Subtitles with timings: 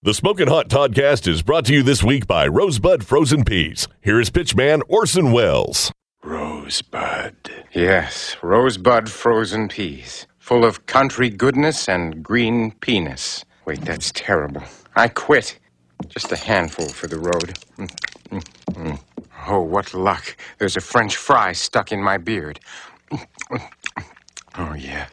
[0.00, 3.88] The Smoking Hot Toddcast is brought to you this week by Rosebud Frozen Peas.
[4.00, 5.90] Here is pitchman Orson Welles.
[6.22, 7.34] Rosebud.
[7.72, 10.28] Yes, Rosebud frozen peas.
[10.38, 13.44] Full of country goodness and green penis.
[13.64, 14.62] Wait, that's terrible.
[14.94, 15.58] I quit.
[16.06, 17.58] Just a handful for the road.
[19.48, 20.36] Oh, what luck.
[20.58, 22.60] There's a French fry stuck in my beard.
[24.56, 25.08] Oh, yeah.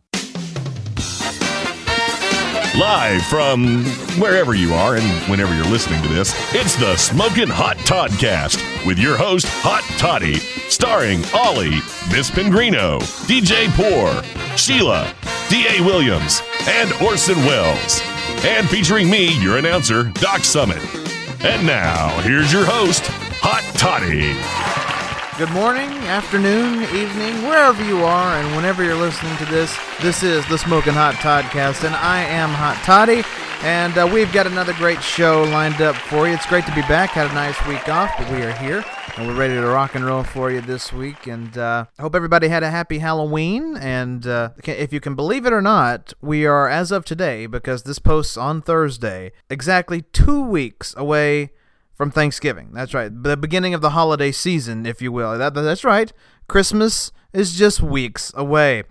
[2.77, 3.85] Live from
[4.19, 8.99] wherever you are and whenever you're listening to this, it's the Smoking Hot Toddcast with
[8.99, 10.35] your host, Hot Toddy,
[10.67, 11.79] starring Ollie,
[12.11, 14.21] Miss Pingrino, DJ Poor,
[14.57, 15.15] Sheila,
[15.49, 15.81] D.A.
[15.85, 18.01] Williams, and Orson Welles.
[18.43, 20.83] And featuring me, your announcer, Doc Summit.
[21.45, 23.03] And now, here's your host,
[23.39, 24.94] Hot Toddy.
[25.37, 29.77] Good morning, afternoon, evening, wherever you are, and whenever you're listening to this.
[30.01, 33.21] This is the Smoking Hot Toddcast, and I am Hot Toddy,
[33.61, 36.33] and uh, we've got another great show lined up for you.
[36.33, 37.09] It's great to be back.
[37.09, 38.85] Had a nice week off, but we are here,
[39.17, 41.27] and we're ready to rock and roll for you this week.
[41.27, 43.75] And uh, I hope everybody had a happy Halloween.
[43.75, 47.83] And uh, if you can believe it or not, we are, as of today, because
[47.83, 51.51] this posts on Thursday, exactly two weeks away
[51.95, 52.71] from Thanksgiving.
[52.73, 53.11] That's right.
[53.11, 55.37] The beginning of the holiday season, if you will.
[55.37, 56.11] That, that's right.
[56.47, 58.83] Christmas is just weeks away.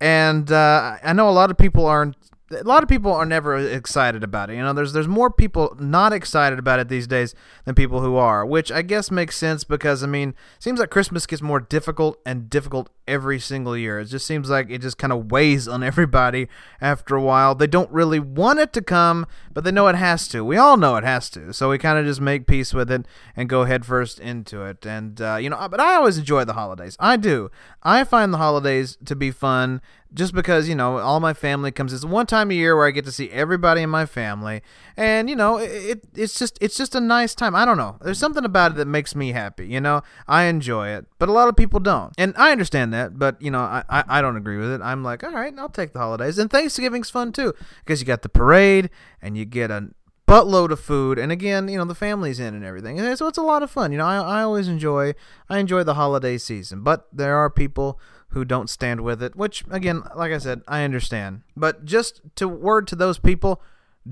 [0.00, 2.16] And uh, I know a lot of people aren't
[2.50, 4.56] a lot of people are never excited about it.
[4.56, 8.16] You know, there's there's more people not excited about it these days than people who
[8.16, 12.18] are, which I guess makes sense because I mean, seems like Christmas gets more difficult
[12.24, 14.00] and difficult every single year.
[14.00, 16.48] It just seems like it just kind of weighs on everybody
[16.80, 17.54] after a while.
[17.54, 20.44] They don't really want it to come, but they know it has to.
[20.44, 23.06] We all know it has to, so we kind of just make peace with it
[23.36, 24.86] and go headfirst into it.
[24.86, 26.96] And uh, you know, but I always enjoy the holidays.
[26.98, 27.50] I do.
[27.82, 29.80] I find the holidays to be fun
[30.14, 32.90] just because you know all my family comes it's one time a year where i
[32.90, 34.62] get to see everybody in my family.
[34.96, 37.54] And you know it, it's just it's just a nice time.
[37.54, 37.98] I don't know.
[38.02, 40.02] There's something about it that makes me happy you know?
[40.26, 42.12] I enjoy it but a lot of people don't.
[42.18, 44.80] And i understand that but you know i i, I don't agree with it.
[44.82, 46.38] I'm like all right i'll take the holidays.
[46.38, 47.54] And thanksgiving's fun too
[47.84, 49.90] because you got the parade and you get a
[50.26, 51.18] buttload of food.
[51.18, 52.98] And again you know the family's in and everything.
[53.16, 53.92] So it's a lot of fun.
[53.92, 55.14] You know I, I always enjoy
[55.48, 56.82] i enjoy the holiday season.
[56.82, 58.00] But there are people
[58.30, 61.42] who don't stand with it, which again, like I said, I understand.
[61.56, 63.62] But just to word to those people,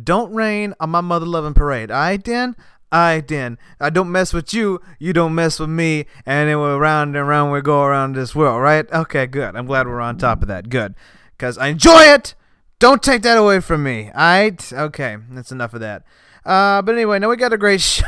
[0.04, 1.91] don't rain on my mother loving parade.
[1.91, 2.56] I Den?
[2.91, 3.59] I Den.
[3.81, 7.28] I don't mess with you, you don't mess with me, and then we're round and
[7.28, 8.91] round we go around this world, right?
[8.91, 9.56] Okay, good.
[9.56, 10.69] I'm glad we're on top of that.
[10.69, 10.94] Good.
[11.37, 12.34] Because I enjoy it!
[12.78, 14.10] Don't take that away from me.
[14.10, 14.72] Alright?
[14.72, 16.04] Okay, that's enough of that.
[16.44, 18.04] Uh, but anyway, now we got a great show.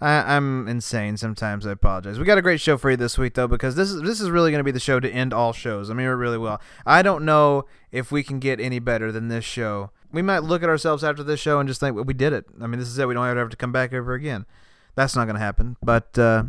[0.00, 1.66] I, am insane sometimes.
[1.66, 2.18] I apologize.
[2.18, 4.30] We got a great show for you this week though, because this is this is
[4.30, 5.90] really going to be the show to end all shows.
[5.90, 6.60] I mean, it really will.
[6.86, 9.90] I don't know if we can get any better than this show.
[10.12, 12.46] We might look at ourselves after this show and just think, well, we did it.
[12.62, 13.06] I mean, this is it.
[13.08, 14.46] We don't ever have to come back ever again.
[14.94, 15.76] That's not going to happen.
[15.82, 16.44] But uh,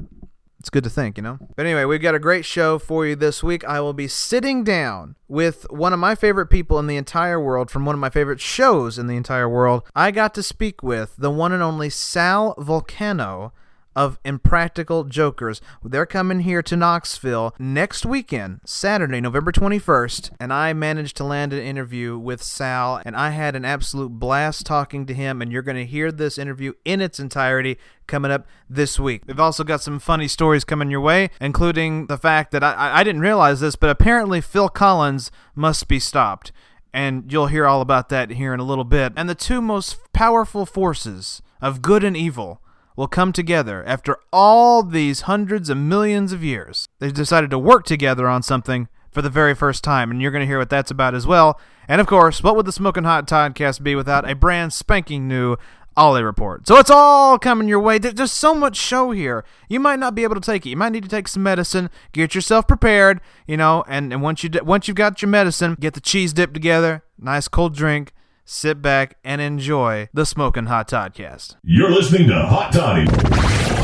[0.60, 1.40] it's good to think, you know?
[1.56, 3.64] But anyway, we've got a great show for you this week.
[3.64, 7.72] I will be sitting down with one of my favorite people in the entire world
[7.72, 9.84] from one of my favorite shows in the entire world.
[9.96, 13.52] I got to speak with the one and only Sal Vulcano
[14.00, 15.60] of Impractical Jokers.
[15.84, 21.52] They're coming here to Knoxville next weekend, Saturday, November 21st, and I managed to land
[21.52, 25.62] an interview with Sal, and I had an absolute blast talking to him, and you're
[25.62, 27.78] going to hear this interview in its entirety
[28.08, 29.24] coming up this week.
[29.28, 33.04] We've also got some funny stories coming your way, including the fact that I, I
[33.04, 36.54] didn't realize this, but apparently Phil Collins must be stopped.
[36.94, 39.12] And you'll hear all about that here in a little bit.
[39.18, 42.62] And the two most powerful forces of good and evil
[43.00, 46.90] will come together after all these hundreds of millions of years.
[47.00, 50.42] They've decided to work together on something for the very first time, and you're going
[50.42, 51.58] to hear what that's about as well.
[51.88, 55.56] And of course, what would the Smoking Hot Toddcast be without a brand spanking new
[55.96, 56.68] Ollie report?
[56.68, 58.00] So it's all coming your way.
[58.00, 59.46] There's so much show here.
[59.70, 60.70] You might not be able to take it.
[60.70, 61.90] You might need to take some medicine.
[62.12, 63.86] Get yourself prepared, you know.
[63.88, 67.48] And, and once you once you've got your medicine, get the cheese dip together, nice
[67.48, 68.12] cold drink,
[68.50, 71.56] sit back and enjoy the Smoking Hot Toddcast.
[71.64, 73.79] You're listening to Hot Toddy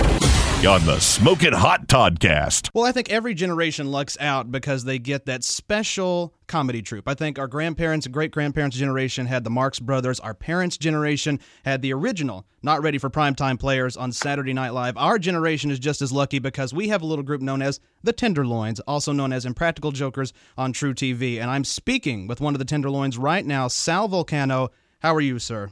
[0.66, 2.70] on the Smoking Hot Toddcast.
[2.74, 7.08] Well, I think every generation lucks out because they get that special comedy troupe.
[7.08, 10.20] I think our grandparents and great grandparents' generation had the Marx Brothers.
[10.20, 14.98] Our parents' generation had the original, not ready for primetime players on Saturday Night Live.
[14.98, 18.14] Our generation is just as lucky because we have a little group known as the
[18.14, 21.40] Tenderloins, also known as Impractical Jokers on Tru TV.
[21.40, 24.70] And I'm speaking with one of the Tenderloins right now, Sal Vulcano.
[25.00, 25.70] How are you, sir?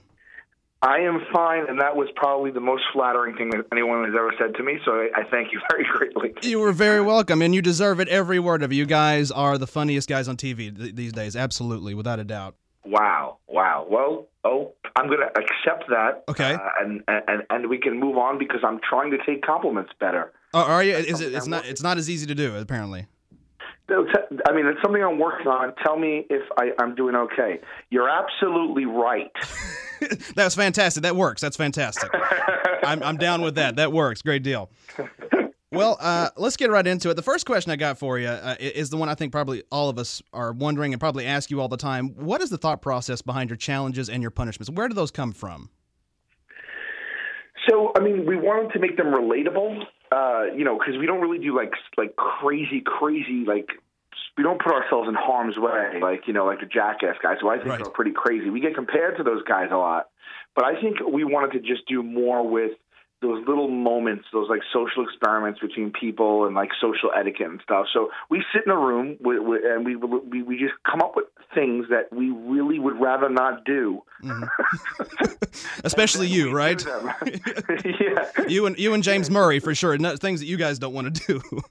[0.83, 4.33] I am fine, and that was probably the most flattering thing that anyone has ever
[4.37, 4.79] said to me.
[4.83, 6.33] So I, I thank you very greatly.
[6.41, 8.09] You were very welcome, and you deserve it.
[8.09, 8.73] Every word of.
[8.73, 11.37] You guys are the funniest guys on TV th- these days.
[11.37, 12.55] Absolutely, without a doubt.
[12.85, 13.87] Wow, wow.
[13.89, 16.25] Well, oh, I'm going to accept that.
[16.27, 16.53] Okay.
[16.53, 20.33] Uh, and, and and we can move on because I'm trying to take compliments better.
[20.53, 20.95] Oh, are you?
[20.95, 21.33] Is it?
[21.33, 21.65] It's not.
[21.65, 23.07] It's not as easy to do apparently.
[23.89, 25.73] I mean, it's something I'm working on.
[25.83, 27.59] Tell me if I, I'm doing okay.
[27.89, 29.31] You're absolutely right.
[30.35, 31.03] That was fantastic.
[31.03, 31.39] That works.
[31.39, 32.11] That's fantastic.
[32.83, 33.77] I'm, I'm down with that.
[33.77, 34.21] That works.
[34.21, 34.69] Great deal.
[35.73, 37.15] Well, uh, let's get right into it.
[37.15, 39.89] The first question I got for you uh, is the one I think probably all
[39.89, 42.09] of us are wondering and probably ask you all the time.
[42.09, 44.69] What is the thought process behind your challenges and your punishments?
[44.69, 45.69] Where do those come from?
[47.67, 49.83] So, I mean, we wanted to make them relatable,
[50.13, 53.69] uh, you know, because we don't really do like like crazy, crazy like
[54.37, 57.49] we don't put ourselves in harm's way, like you know, like the jackass guys, who
[57.49, 57.81] I think Right.
[57.81, 58.49] are pretty crazy.
[58.49, 60.09] We get compared to those guys a lot,
[60.55, 62.71] but I think we wanted to just do more with
[63.23, 67.87] those little moments, those like social experiments between people and like social etiquette and stuff.
[67.91, 71.15] So we sit in a room with, with, and we, we we just come up
[71.15, 71.25] with
[71.55, 74.03] things that we really would rather not do.
[74.23, 75.25] Mm-hmm.
[75.83, 76.83] Especially you, right?
[77.85, 78.29] yeah.
[78.47, 79.97] You and you and James Murray for sure.
[79.97, 81.61] No, things that you guys don't want to do.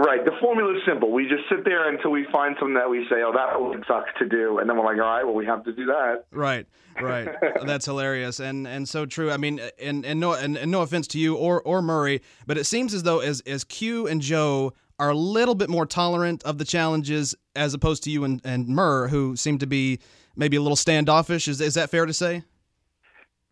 [0.00, 0.24] Right.
[0.24, 1.12] The formula is simple.
[1.12, 4.08] We just sit there until we find something that we say, "Oh, that one sucks
[4.18, 6.66] to do," and then we're like, "All right, well, we have to do that." Right,
[6.98, 7.28] right.
[7.66, 9.30] That's hilarious and and so true.
[9.30, 12.56] I mean, and and no and, and no offense to you or or Murray, but
[12.56, 16.42] it seems as though as as Q and Joe are a little bit more tolerant
[16.44, 19.98] of the challenges as opposed to you and and Murr, who seem to be
[20.34, 21.46] maybe a little standoffish.
[21.46, 22.42] Is is that fair to say?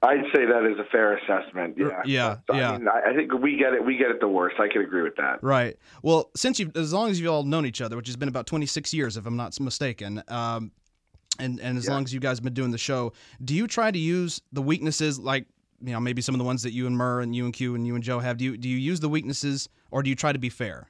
[0.00, 1.76] I'd say that is a fair assessment.
[1.76, 2.02] Yeah.
[2.04, 2.70] yeah, yeah.
[2.72, 3.84] I, mean, I think we get it.
[3.84, 4.56] We get it the worst.
[4.60, 5.42] I can agree with that.
[5.42, 5.76] Right.
[6.02, 8.46] Well, since you, as long as you've all known each other, which has been about
[8.46, 10.70] 26 years, if I'm not mistaken, um,
[11.40, 11.94] and and as Yeah.
[11.94, 13.12] long as you guys have been doing the show,
[13.44, 15.46] do you try to use the weaknesses like
[15.80, 17.74] you know maybe some of the ones that you and Murr and you and Q
[17.74, 18.36] and you and Joe have?
[18.36, 20.88] Do you do you use the weaknesses or do you try to be fair?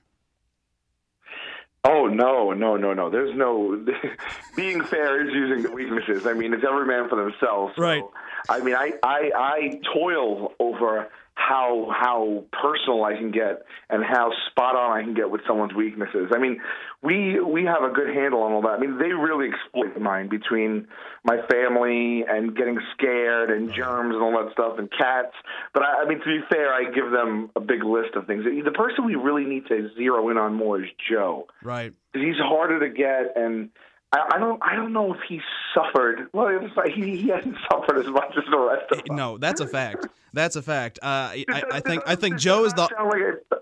[1.84, 3.08] Oh no, no, no, no.
[3.08, 3.84] There's no
[4.56, 6.26] being fair is using the weaknesses.
[6.26, 7.74] I mean, it's every man for themselves.
[7.76, 8.02] So, Right.
[8.48, 11.08] I mean, I, I I toil over
[11.38, 15.72] how how personal I can get and how spot on I can get with someone's
[15.72, 16.32] weaknesses.
[16.34, 16.60] I mean,
[17.00, 18.70] we we have a good handle on all that.
[18.70, 20.88] I mean, they really exploit mine between
[21.22, 25.34] my family and getting scared and germs and all that stuff and cats.
[25.72, 28.44] But I, I mean, to be fair, I give them a big list of things.
[28.44, 31.94] The person we really need to zero in on more is Joe Right.
[32.14, 33.70] he's harder to get and
[34.12, 35.40] I, I don't I don't know if he
[35.74, 39.04] suffered well it's like he, he hasn't suffered as much as the rest of us.
[39.10, 40.06] No, that's a fact.
[40.32, 40.98] That's a fact.
[41.02, 42.88] Uh, I, I, I think I think Joe is the.
[42.88, 43.56] sound like a,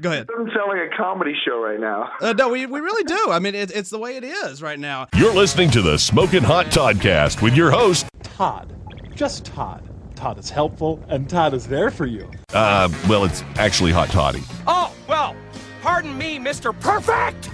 [0.00, 0.22] Go ahead.
[0.22, 2.10] it doesn't sound like a comedy show right now.
[2.20, 3.28] Uh, no, we, we really do.
[3.30, 5.06] I mean, it, it's the way it is right now.
[5.14, 8.74] You're listening to the Smoking Hot Toddcast with your host, Todd.
[9.14, 9.88] Just Todd.
[10.16, 12.28] Todd is helpful, and Todd is there for you.
[12.52, 14.42] uh, well, it's actually Hot Toddy.
[14.66, 15.36] Oh, well,
[15.82, 16.78] pardon me, Mr.
[16.80, 17.48] Perfect!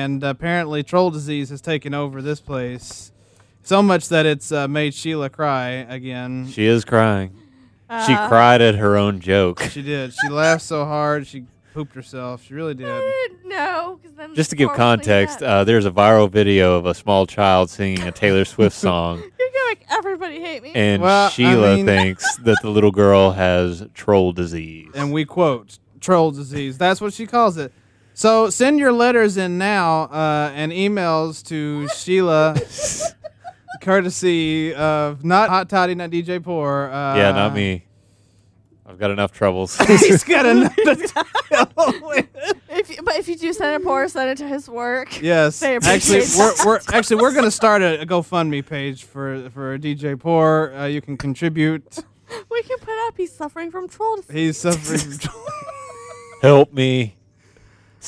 [0.00, 3.12] And apparently, troll disease has taken over this place
[3.62, 6.48] so much that it's uh, made Sheila cry again.
[6.48, 7.36] She is crying.
[8.06, 9.60] she cried at her own joke.
[9.70, 10.14] She did.
[10.14, 11.44] She laughed so hard she
[11.74, 12.44] pooped herself.
[12.44, 12.86] She really did.
[13.50, 13.98] No,
[14.34, 18.12] Just to give context, uh, there's a viral video of a small child singing a
[18.12, 20.70] Taylor Swift song, you're gonna make everybody hate me.
[20.72, 24.88] and Well, I Sheila mean- thinks that the little girl has troll disease.
[24.94, 26.78] And we quote troll disease.
[26.78, 27.72] That's what she calls it.
[28.20, 32.54] So send your letters in now uh, and emails to Sheila,
[33.80, 36.90] courtesy of not Hot Toddy, not DJ Poor.
[36.92, 37.86] Uh, yeah, not me.
[38.84, 39.74] I've got enough troubles.
[39.86, 42.26] He's got enough to
[42.68, 45.22] if you, but if you do send it for, send it to his work.
[45.22, 46.66] Yes, They actually, appreciate we're, that.
[46.66, 50.74] we're actually we're gonna start a, a GoFundMe page for for DJ Poor.
[50.76, 52.04] Uh, you can contribute.
[52.50, 54.34] We can put up he's suffering from troll disease.
[54.34, 54.98] He's suffering.
[54.98, 55.42] from
[56.42, 57.16] Help me.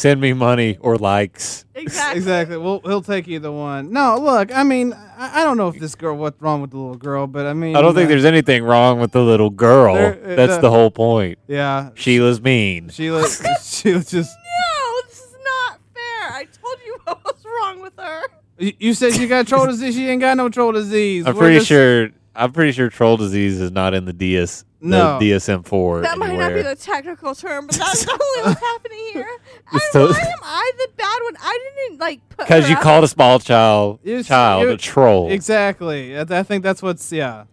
[0.02, 1.64] Send me money or likes.
[1.76, 2.18] exactly.
[2.18, 2.56] exactly.
[2.56, 3.92] Well, he'll take either one.
[3.92, 4.52] No, look.
[4.52, 7.28] I mean, I, I don't know if this girl what's wrong with the little girl,
[7.28, 9.94] but I mean, I don't think uh, there's anything wrong with the little girl.
[9.94, 11.38] There- uh, That's the- the whole point.
[11.46, 12.88] Yeah, Sheila's mean.
[12.88, 13.28] Sheila.
[13.62, 14.36] Sheila just.
[14.36, 16.32] No, this is not fair.
[16.32, 18.22] I told you what was wrong with her.
[18.58, 19.94] You you said she got troll disease.
[19.94, 21.26] She ain't got no troll disease.
[21.28, 22.08] I'm We're pretty just- sure.
[22.34, 24.64] I'm pretty sure troll disease is not in the DS.
[24.82, 25.18] The No.
[25.20, 29.28] DSM-4 That might not be the technical term, but that's totally what's happening here.
[29.74, 31.36] It's to- why am I the bad one?
[31.40, 31.58] I
[31.88, 32.82] didn't like Because you up.
[32.82, 35.30] called a small child child a troll.
[35.30, 36.18] Exactly.
[36.18, 37.44] I I think that's what's yeah.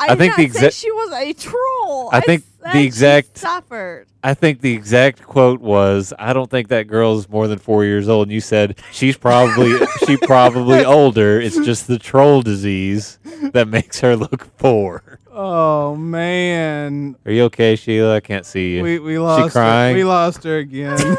[0.00, 2.10] I, I think the exact- she was a troll.
[2.12, 4.06] I think the exact- suffered.
[4.22, 8.08] I think the exact quote was, "I don't think that girl's more than four years
[8.08, 11.40] old." And you said she's probably she probably older.
[11.40, 13.18] It's just the troll disease
[13.52, 15.17] that makes her look four.
[15.40, 18.16] Oh man, Are you okay, Sheila?
[18.16, 18.82] I can't see you.
[18.82, 19.54] we we lost.
[19.54, 19.60] Her.
[19.60, 19.94] crying?
[19.94, 20.98] We lost her again.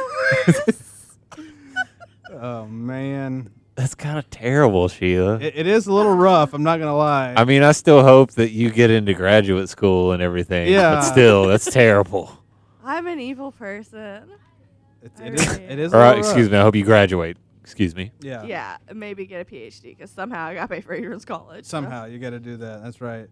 [2.34, 3.50] oh man.
[3.76, 5.36] That's kind of terrible, Sheila.
[5.40, 6.54] It, it is a little rough.
[6.54, 7.34] I'm not gonna lie.
[7.38, 10.70] I mean, I still hope that you get into graduate school and everything.
[10.70, 10.96] Yeah.
[10.96, 12.38] But still, that's terrible.
[12.84, 14.32] I'm an evil person.
[15.02, 15.48] It's- it is.
[15.60, 15.94] It is.
[15.94, 16.32] a All right, little rough.
[16.32, 16.58] excuse me.
[16.58, 17.38] I hope you graduate.
[17.64, 18.12] Excuse me.
[18.20, 18.44] Yeah.
[18.44, 21.64] Yeah, maybe get a PhD because somehow I got to pay for Adrian's college.
[21.64, 21.70] so.
[21.70, 22.84] Somehow you got to do that.
[22.84, 23.30] That's right.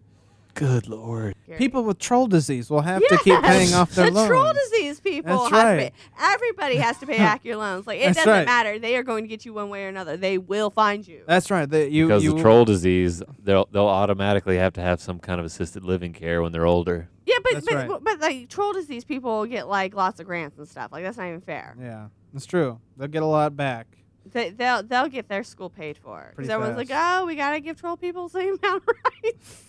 [0.54, 1.34] Good lord.
[1.56, 4.28] People with troll disease will have to keep paying off their the loans.
[4.28, 5.76] troll disease people That's have right.
[5.86, 5.92] to pay.
[6.34, 7.86] Everybody has to pay back your loans.
[7.86, 8.44] Like it That's doesn't right.
[8.44, 8.78] matter.
[8.78, 10.16] They are going to get you one way or another.
[10.16, 11.22] They will find you.
[11.26, 11.68] That's right.
[11.68, 15.38] That you because you the troll disease, they'll they'll automatically have to have some kind
[15.38, 17.08] of assisted living care when they're older.
[17.24, 17.88] Yeah, but That's but, right.
[17.88, 20.90] but but like troll disease people get like lots of grants and stuff.
[20.90, 21.76] Like that's not even fair.
[21.80, 22.80] Yeah, that's true.
[22.96, 23.86] They'll get a lot back.
[24.32, 26.20] They, they'll they'll get their school paid for.
[26.30, 27.22] Because Pretty everyone's like, fast.
[27.22, 29.62] oh, we gotta give troll people the same amount of rights.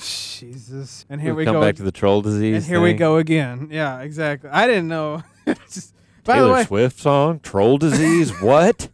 [0.00, 1.04] Jesus.
[1.08, 1.60] And here We've we come go.
[1.60, 2.56] back to the troll disease.
[2.56, 3.68] and here we go again.
[3.70, 4.50] Yeah, exactly.
[4.50, 5.22] I didn't know.
[5.46, 8.30] Just- by Taylor the way, Swift song, troll disease.
[8.42, 8.88] what?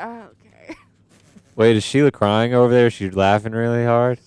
[0.00, 0.76] okay.
[1.56, 2.90] Wait, is Sheila crying over there?
[2.90, 4.20] She's laughing really hard.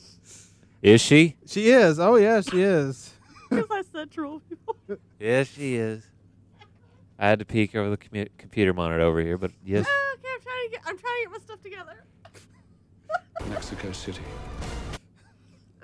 [0.81, 1.35] Is she?
[1.45, 1.99] she is.
[1.99, 3.13] Oh yeah, she is.
[3.51, 4.77] Because I said troll people.
[5.19, 6.03] Yes, she is.
[7.19, 9.85] I had to peek over the commu- computer monitor over here, but yes.
[9.89, 13.49] Oh, okay, I'm trying to get I'm trying to get my stuff together.
[13.49, 14.21] Mexico City.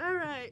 [0.08, 0.52] All right.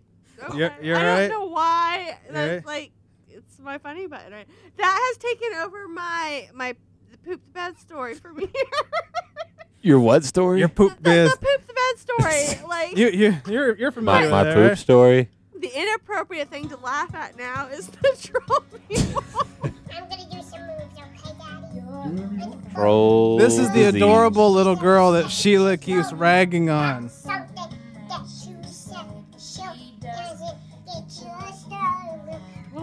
[0.53, 0.85] You're- Okay.
[0.88, 2.17] you're I don't know why.
[2.29, 2.65] That's right.
[2.65, 2.91] like
[3.29, 4.33] it's my funny button.
[4.33, 4.47] Right?
[4.77, 6.75] That has taken over my my
[7.12, 8.47] the poop the bed story for me.
[9.81, 10.59] Your what story?
[10.59, 11.31] Your poop the, biz.
[11.31, 12.67] the poop the bed story.
[12.67, 14.77] Like You you you're you're familiar my my that, poop right?
[14.77, 15.29] story.
[15.57, 19.24] the inappropriate thing to laugh at now is the troll people.
[19.63, 22.74] I'm gonna do some moves, okay, Daddy?
[22.74, 23.38] Troll.
[23.38, 23.95] This is the disease.
[24.01, 27.09] adorable little girl that Sheila keeps ragging on.
[27.09, 27.75] Something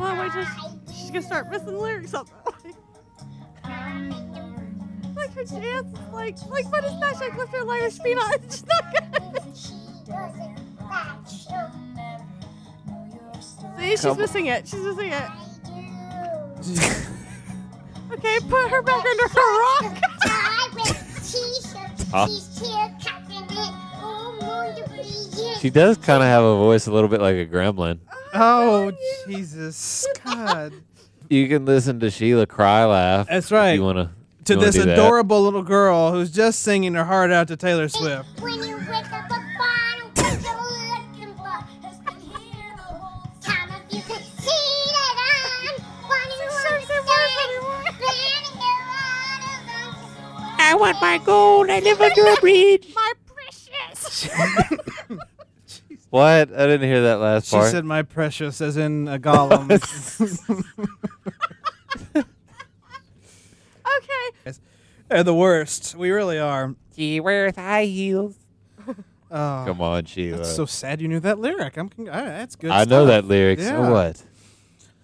[0.02, 0.16] star.
[0.16, 2.28] well, I wait till she- she's gonna start missing lyrics up.
[5.16, 7.14] like her dance, is like like what is that?
[7.18, 8.32] She like lift her Irish feet on.
[8.44, 9.56] It's just not good.
[13.78, 14.68] See, she's missing it.
[14.68, 15.28] She's missing it.
[18.12, 19.96] Okay, put her back under her rock.
[22.10, 22.26] Huh?
[25.60, 28.00] She does kind of have a voice a little bit like a gremlin.
[28.32, 28.92] Oh
[29.26, 30.72] Jesus, God!
[31.28, 33.28] You can listen to Sheila cry laugh.
[33.28, 33.72] That's right.
[33.74, 34.10] You want to
[34.54, 38.40] To this adorable little girl who's just singing her heart out to Taylor Swift.
[38.40, 40.56] When you wake up a bottle, what you're
[40.90, 43.70] looking for has been here the whole time.
[43.88, 45.14] If you could see that
[45.64, 47.62] I'm wanting to understand,
[50.58, 51.68] I want my gold.
[51.70, 52.92] I live under a bridge.
[52.94, 54.28] My precious.
[56.12, 56.52] What?
[56.52, 57.62] I didn't hear that last part.
[57.62, 57.70] She part.
[57.70, 59.70] said, "My precious," as in a Gollum.
[62.14, 62.26] okay.
[65.08, 65.94] They're the worst.
[65.94, 66.74] We really are.
[66.94, 68.36] She wears high heels.
[69.34, 70.36] Oh, Come on, Sheila.
[70.36, 71.00] That's so sad.
[71.00, 71.78] You knew that lyric.
[71.78, 71.88] I'm.
[71.88, 72.70] con- all right, that's good.
[72.70, 73.08] I know stuff.
[73.22, 73.60] that lyric.
[73.60, 73.70] Yeah.
[73.70, 74.22] So what?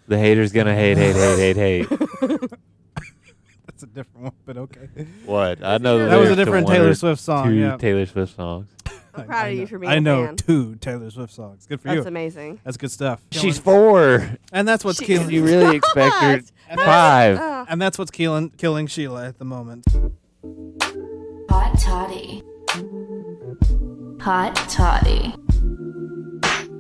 [0.07, 1.89] The hater's gonna hate, hate, hate, hate, hate.
[3.67, 4.91] That's a different one, but okay.
[5.25, 5.65] What?
[5.65, 7.47] I know the That was a lyrics to different one Taylor or Swift song.
[7.49, 7.77] Two yeah.
[7.79, 8.69] Taylor Swift songs.
[9.19, 10.37] I'm proud of you for being I a know fan.
[10.37, 11.67] two Taylor Swift songs.
[11.67, 11.97] Good for you.
[11.97, 12.61] That's amazing.
[12.65, 13.21] That's good stuff.
[13.31, 14.29] She's four.
[14.53, 17.39] and that's what's She- killing You really expect her And five?
[17.41, 17.67] Oh.
[17.69, 19.85] And that's what's killing killing Sheila at the moment.
[21.51, 22.43] Hot toddy.
[24.21, 25.35] Hot toddy.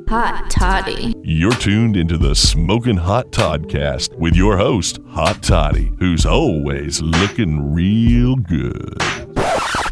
[0.08, 1.14] Hot toddy.
[1.22, 7.72] You're tuned into the Smoking Hot Toddcast with your host, Hot Toddy, who's always looking
[7.74, 8.96] real good.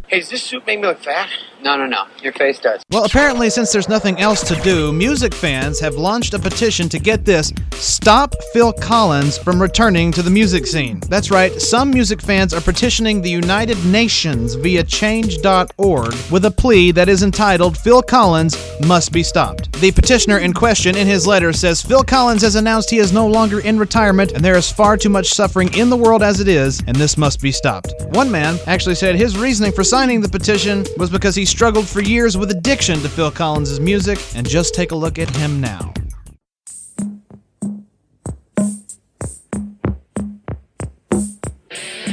[0.08, 1.28] Hey, does this suit make me look fat?
[1.62, 2.04] No, no, no.
[2.22, 2.80] Your face does.
[2.92, 7.00] Well, apparently, since there's nothing else to do, music fans have launched a petition to
[7.00, 11.00] get this stop Phil Collins from returning to the music scene.
[11.08, 16.92] That's right, some music fans are petitioning the United Nations via change.org with a plea
[16.92, 19.72] that is entitled Phil Collins Must Be Stopped.
[19.80, 23.26] The petitioner in question in his letter says Phil Collins has announced he is no
[23.26, 26.48] longer in retirement and there is far too much suffering in the world as it
[26.48, 27.92] is, and this must be stopped.
[28.10, 32.02] One man actually said his reasoning for signing the petition was because he struggled for
[32.02, 35.90] years with addiction to Phil Collins' music, and just take a look at him now.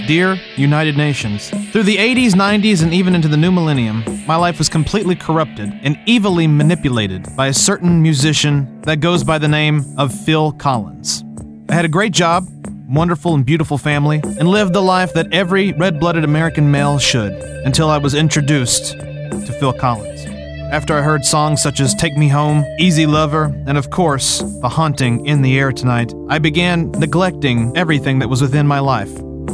[0.07, 4.59] Dear United Nations, through the 80s, 90s, and even into the new millennium, my life
[4.59, 9.83] was completely corrupted and evilly manipulated by a certain musician that goes by the name
[9.97, 11.25] of Phil Collins.
[11.67, 12.47] I had a great job,
[12.93, 17.33] wonderful and beautiful family, and lived the life that every red blooded American male should
[17.65, 20.25] until I was introduced to Phil Collins.
[20.71, 24.69] After I heard songs such as Take Me Home, Easy Lover, and of course, The
[24.69, 29.11] Haunting in the Air Tonight, I began neglecting everything that was within my life.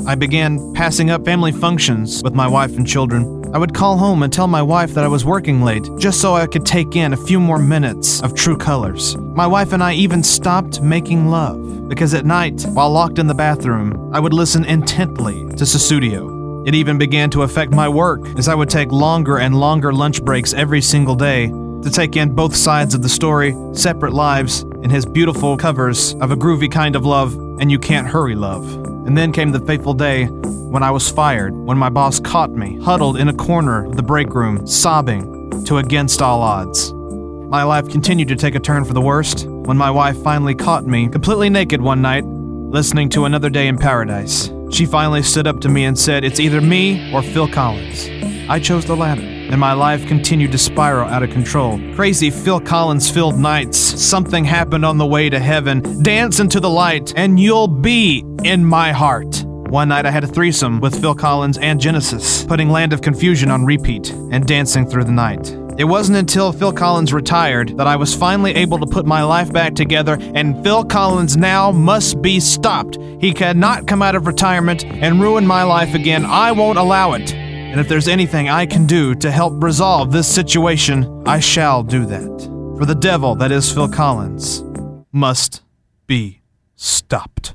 [0.08, 3.38] I began passing up family functions with my wife and children.
[3.51, 6.36] I would call home and tell my wife that I was working late, just so
[6.36, 9.18] I could take in a few more minutes of true colors.
[9.18, 13.34] My wife and I even stopped making love, because at night, while locked in the
[13.34, 16.68] bathroom, I would listen intently to Sussudio.
[16.68, 20.24] It even began to affect my work, as I would take longer and longer lunch
[20.24, 24.91] breaks every single day to take in both sides of the story, separate lives, and
[24.91, 28.88] his beautiful covers of a groovy kind of love and You Can't Hurry Love.
[29.10, 32.80] And then came the fateful day when I was fired, when my boss caught me,
[32.82, 36.94] huddled in a corner of the break room, sobbing to against all odds.
[36.94, 40.86] My life continued to take a turn for the worst when my wife finally caught
[40.86, 44.51] me completely naked one night, listening to Another Day in Paradise.
[44.70, 48.08] She finally stood up to me and said, It's either me or Phil Collins.
[48.48, 51.79] I chose the latter, and my life continued to spiral out of control.
[51.96, 53.77] Crazy Phil Collins filled nights.
[53.77, 56.03] Something happened on the way to heaven.
[56.03, 59.44] Dance into the light, and you'll be in my heart.
[59.70, 63.51] One night I had a threesome with Phil Collins and Genesis, putting Land of Confusion
[63.51, 65.56] on repeat and dancing through the night.
[65.77, 69.53] It wasn't until Phil Collins retired that I was finally able to put my life
[69.53, 72.98] back together, and Phil Collins now must be stopped.
[73.22, 76.25] He cannot come out of retirement and ruin my life again.
[76.25, 77.49] I won't allow it.
[77.72, 82.04] And if there's anything I can do to help resolve this situation, I shall do
[82.08, 82.76] that.
[82.80, 84.64] For the devil that is Phil Collins
[85.12, 85.62] must
[86.08, 86.42] be
[86.76, 87.54] stopped.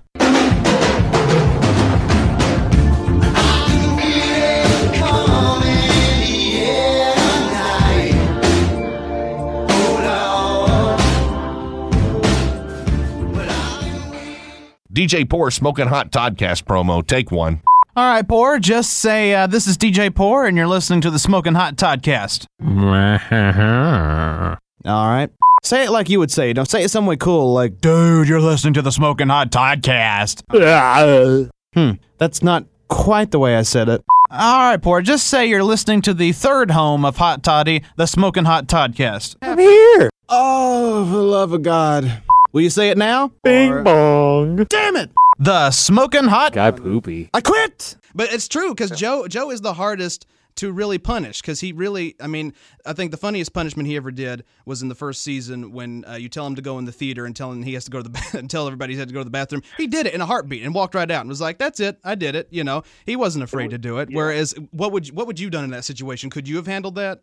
[14.92, 17.04] DJ Poor Smoking Hot Toddcast promo.
[17.04, 17.62] Take one.
[17.96, 21.18] All right, Poor, just say uh, this is DJ Poor, and you're listening to the
[21.20, 22.46] Smoking Hot Toddcast.
[24.84, 25.30] All right.
[25.62, 26.52] Say it like you would say.
[26.52, 30.42] Don't say it some way cool, like, dude, you're listening to the Smoking Hot Toddcast.
[31.74, 34.02] hmm, that's not quite the way I said it.
[34.28, 38.06] All right, Poor, just say you're listening to the third home of Hot Toddy, the
[38.06, 39.36] Smoking Hot Toddcast.
[39.40, 40.10] I'm here.
[40.28, 42.22] Oh, for the love of God.
[42.50, 43.30] Will you say it now?
[43.44, 44.56] Bing bong.
[44.64, 45.11] Damn it!
[45.38, 46.53] The Smoking Hot.
[46.53, 47.31] Guy poopy.
[47.35, 47.97] I quit!
[48.14, 52.14] But it's true because Joe Joe is the hardest to really punish because he really
[52.20, 52.53] I mean
[52.87, 56.14] I think the funniest punishment he ever did was in the first season when uh,
[56.14, 57.99] you tell him to go in the theater and tell him he has to go
[57.99, 59.62] to the ba- and tell everybody he had to go to the bathroom.
[59.77, 61.99] He did it in a heartbeat and walked right out and was like, "That's it,
[62.05, 64.11] I did it." You know, he wasn't afraid to do it.
[64.12, 66.31] Whereas, what would what would you done in that situation?
[66.31, 67.23] Could you have handled that?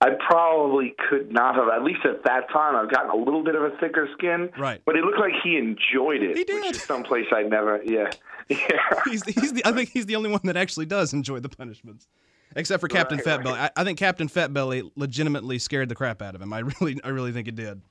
[0.00, 1.68] I probably could not have.
[1.68, 4.50] At least at that time, I've gotten a little bit of a thicker skin.
[4.58, 4.82] Right.
[4.84, 6.36] But it looked like he enjoyed it.
[6.36, 6.62] He did.
[6.62, 7.80] Which is someplace I never.
[7.84, 8.10] Yeah.
[8.48, 8.58] Yeah.
[9.04, 11.48] he's the, he's the I think he's the only one that actually does enjoy the
[11.48, 12.06] punishments.
[12.54, 13.58] Except for Captain Right, Fatbelly.
[13.58, 16.52] I, I think Captain Fatbelly legitimately scared the crap out of him.
[16.52, 17.82] I really I really think it did.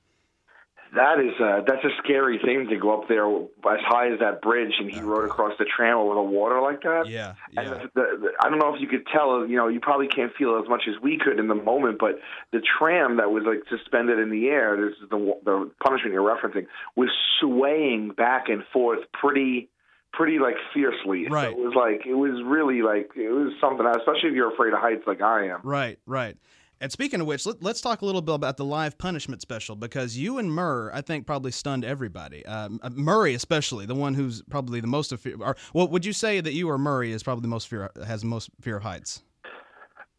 [0.96, 4.40] That is uh, that's a scary thing to go up there as high as that
[4.40, 7.04] bridge, and he rode across the tram over the water like that.
[7.08, 9.46] Yeah, And the, the, the, I don't know if you could tell.
[9.46, 12.18] You know, you probably can't feel as much as we could in the moment, but
[12.50, 16.24] the tram that was like suspended in the air, this is the the punishment you're
[16.24, 19.68] referencing, was swaying back and forth pretty
[20.12, 21.28] pretty like fiercely.
[21.28, 21.52] Right.
[21.52, 24.72] So it was like it was really like it was something, especially if you're afraid
[24.72, 25.60] of heights like I am.
[25.62, 26.36] Right, right.
[26.80, 29.76] And speaking of which, let, us talk a little bit about the live punishment special
[29.76, 32.44] because you and Murr, I think, probably stunned everybody.
[32.44, 35.36] Um, uh, Murray, especially the one who's probably the most of fear.
[35.40, 38.20] Or, well, would you say that you or Murray is probably the most fear has
[38.20, 39.22] the most fear of heights?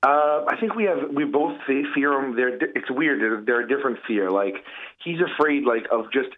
[0.03, 2.35] Uh, I think we have we both fear them.
[2.35, 3.21] They're it's weird.
[3.21, 4.31] They're, they're a different fear.
[4.31, 4.55] Like
[5.03, 6.29] he's afraid like of just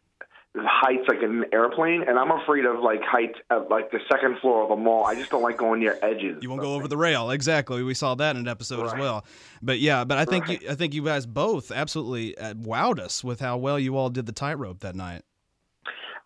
[0.57, 4.39] heights like in an airplane, and I'm afraid of like heights at like the second
[4.39, 5.05] floor of a mall.
[5.05, 6.39] I just don't like going near edges.
[6.41, 7.29] You won't go over the rail.
[7.31, 7.83] Exactly.
[7.83, 9.25] We saw that in an episode as well.
[9.61, 13.23] But yeah, but I think you, I think you guys both absolutely uh, wowed us
[13.23, 15.23] with how well you all did the tightrope that night.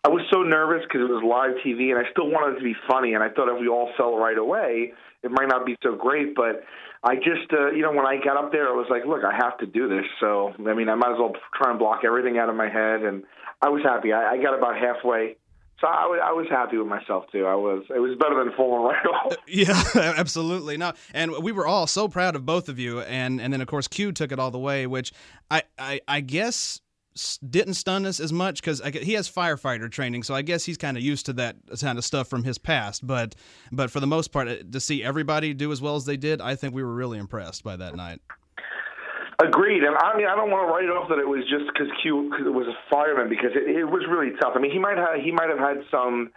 [0.04, 2.64] I was so nervous because it was live TV, and I still wanted it to
[2.64, 3.14] be funny.
[3.14, 6.34] And I thought if we all fell right away, it might not be so great.
[6.34, 6.64] But
[7.02, 9.34] I just, uh, you know, when I got up there, I was like, look, I
[9.34, 10.04] have to do this.
[10.20, 13.00] So I mean, I might as well try and block everything out of my head.
[13.00, 13.24] And
[13.64, 14.12] I was happy.
[14.12, 15.36] I, I got about halfway.
[15.80, 17.46] So I was, I was happy with myself too.
[17.46, 17.84] I was.
[17.88, 19.36] It was better than falling right off.
[19.48, 20.76] Yeah, absolutely.
[20.76, 23.66] No, and we were all so proud of both of you, and and then of
[23.66, 25.12] course Q took it all the way, which
[25.50, 26.80] I I, I guess
[27.48, 30.96] didn't stun us as much because he has firefighter training, so I guess he's kind
[30.96, 33.06] of used to that kind of stuff from his past.
[33.06, 33.34] But
[33.72, 36.42] but for the most part, uh, to see everybody do as well as they did,
[36.42, 38.20] I think we were really impressed by that night.
[39.44, 41.66] Agreed, and I mean I don't want to write it off that it was just
[41.72, 44.52] because Q cause it was a fireman because it, it was really tough.
[44.56, 46.30] I mean he might have he might have had some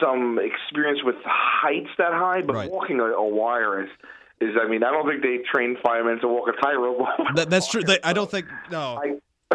[0.00, 3.90] some experience with heights that high, but walking a, a wire is
[4.40, 6.98] is I mean I don't think they train firemen to walk a tightrope.
[7.34, 7.82] That, that's true.
[7.82, 9.00] They, I don't think no.
[9.02, 9.18] I,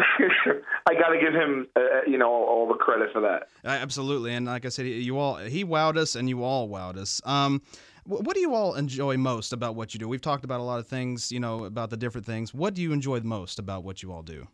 [0.88, 3.48] I got to give him, uh, you know, all, the credit for that.
[3.64, 6.96] Uh, absolutely, and like I said, you all he wowed us, and you all wowed
[6.96, 7.20] us.
[7.24, 7.62] Um,
[8.04, 10.08] what do you all enjoy most about what you do?
[10.08, 12.54] We've talked about a lot of things, you know, about the different things.
[12.54, 14.48] What do you enjoy the most about what you all do?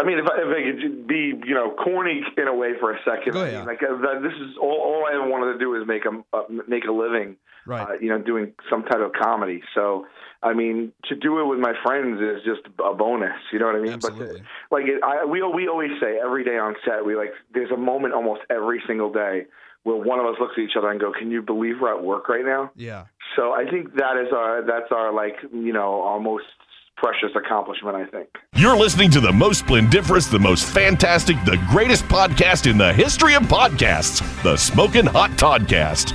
[0.00, 2.92] I mean, if I, if I could be, you know, corny in a way for
[2.92, 5.74] a second, I mean, like uh, this is all, all I ever wanted to do
[5.80, 7.36] is make a uh, make a living,
[7.66, 7.88] Right.
[7.88, 9.62] uh, you know, doing some type of comedy.
[9.74, 10.06] So,
[10.42, 13.36] I mean, to do it with my friends is just a bonus.
[13.52, 13.92] You know what I mean?
[13.92, 14.42] Absolutely.
[14.70, 17.70] But like, it, I, we we always say every day on set, we like there's
[17.70, 19.44] a moment almost every single day
[19.84, 22.02] where one of us looks at each other and go, "Can you believe we're at
[22.02, 23.06] work right now?" Yeah.
[23.36, 26.44] So I think that is our that's our like you know our most
[26.96, 27.96] precious accomplishment.
[27.96, 28.28] I think.
[28.54, 33.34] You're listening to the most splendiferous, the most fantastic, the greatest podcast in the history
[33.34, 36.12] of podcasts, the Smoking Hot Toddcast.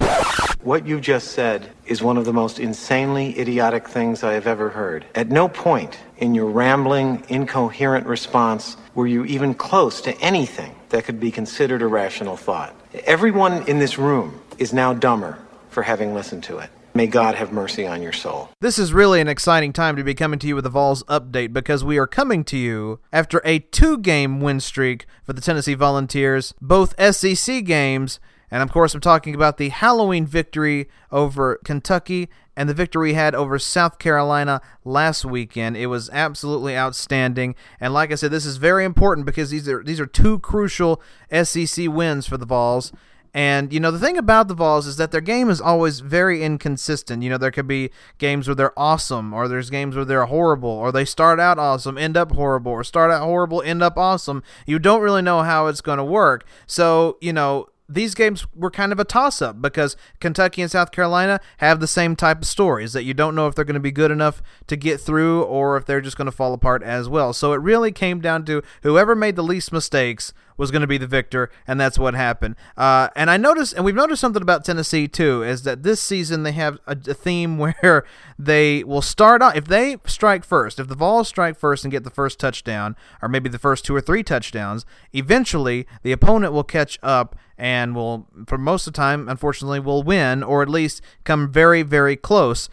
[0.64, 4.70] What you just said is one of the most insanely idiotic things I have ever
[4.70, 5.06] heard.
[5.16, 11.06] At no point in your rambling, incoherent response were you even close to anything that
[11.06, 12.76] could be considered a rational thought.
[13.06, 15.38] Everyone in this room is now dumber
[15.70, 16.70] for having listened to it.
[16.98, 18.50] May God have mercy on your soul.
[18.60, 21.54] This is really an exciting time to be coming to you with a Vols update
[21.54, 25.76] because we are coming to you after a two game win streak for the Tennessee
[25.76, 32.30] Volunteers, both SEC games, and of course, I'm talking about the Halloween victory over Kentucky
[32.56, 35.78] and the victory we had over South Carolina last weekend.
[35.78, 37.54] It was absolutely outstanding.
[37.80, 41.00] And like I said, this is very important because these are these are two crucial
[41.32, 42.92] SEC wins for the Vols.
[43.34, 46.44] And you know the thing about the Vols is that their game is always very
[46.44, 47.24] inconsistent.
[47.24, 50.70] You know there could be games where they're awesome, or there's games where they're horrible,
[50.70, 54.44] or they start out awesome, end up horrible, or start out horrible, end up awesome.
[54.66, 56.46] You don't really know how it's going to work.
[56.66, 60.92] So you know these games were kind of a toss up because Kentucky and South
[60.92, 63.80] Carolina have the same type of stories that you don't know if they're going to
[63.80, 67.08] be good enough to get through or if they're just going to fall apart as
[67.08, 67.32] well.
[67.32, 70.98] So it really came down to whoever made the least mistakes was going to be
[70.98, 72.56] the victor, and that's what happened.
[72.76, 76.44] Uh, and I noticed, and we've noticed something about Tennessee too, is that this season
[76.44, 78.06] they have a, a theme where
[78.38, 82.04] they will start out if they strike first, if the Vols strike first and get
[82.04, 86.64] the first touchdown, or maybe the first two or three touchdowns, eventually the opponent will
[86.64, 91.02] catch up and will, for most of the time, unfortunately, will win or at least
[91.24, 92.70] come very, very close.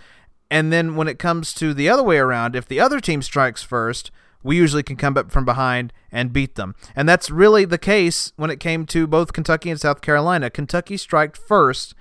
[0.50, 3.62] And then when it comes to the other way around, if the other team strikes
[3.62, 4.10] first,
[4.44, 6.76] we usually can come up from behind and beat them.
[6.94, 10.50] And that's really the case when it came to both Kentucky and South Carolina.
[10.50, 11.94] Kentucky striked first,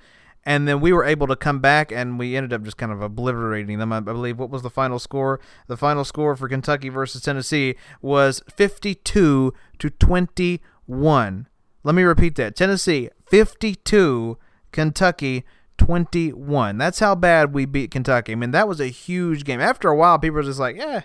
[0.44, 3.00] and then we were able to come back and we ended up just kind of
[3.00, 3.92] obliterating them.
[3.92, 5.40] I believe what was the final score?
[5.66, 11.48] The final score for Kentucky versus Tennessee was 52 to 21.
[11.82, 12.56] Let me repeat that.
[12.56, 14.38] Tennessee 52,
[14.70, 15.44] Kentucky
[15.78, 16.78] 21.
[16.78, 18.32] That's how bad we beat Kentucky.
[18.32, 19.60] I mean, that was a huge game.
[19.60, 21.02] After a while, people were just like, "Yeah,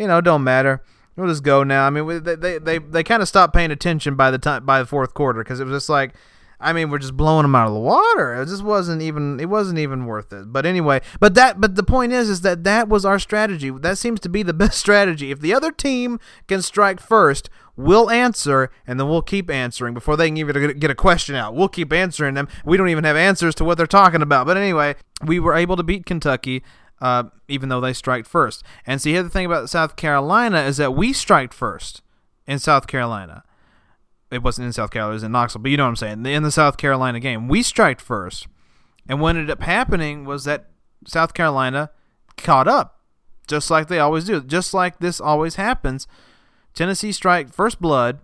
[0.00, 0.82] you know, don't matter.
[1.16, 4.16] We'll just go now." I mean, they they they, they kind of stopped paying attention
[4.16, 6.14] by the time by the fourth quarter because it was just like,
[6.60, 8.40] I mean, we're just blowing them out of the water.
[8.40, 10.52] It just wasn't even it wasn't even worth it.
[10.52, 13.70] But anyway, but that but the point is is that that was our strategy.
[13.70, 15.30] That seems to be the best strategy.
[15.30, 20.16] If the other team can strike first, we'll answer and then we'll keep answering before
[20.16, 21.54] they can even get a question out.
[21.54, 22.48] We'll keep answering them.
[22.64, 24.46] We don't even have answers to what they're talking about.
[24.46, 26.62] But anyway, we were able to beat Kentucky.
[27.00, 28.62] Uh, even though they striked first.
[28.86, 32.02] And see, here the thing about South Carolina is that we striked first
[32.46, 33.44] in South Carolina
[34.30, 36.26] it wasn't in South Carolina, it was in Knoxville, but you know what I'm saying.
[36.26, 38.46] In the South Carolina game, we striked first.
[39.08, 40.66] And what ended up happening was that
[41.06, 41.90] South Carolina
[42.36, 43.00] caught up,
[43.48, 44.40] just like they always do.
[44.40, 46.06] Just like this always happens.
[46.74, 48.20] Tennessee strike first blood,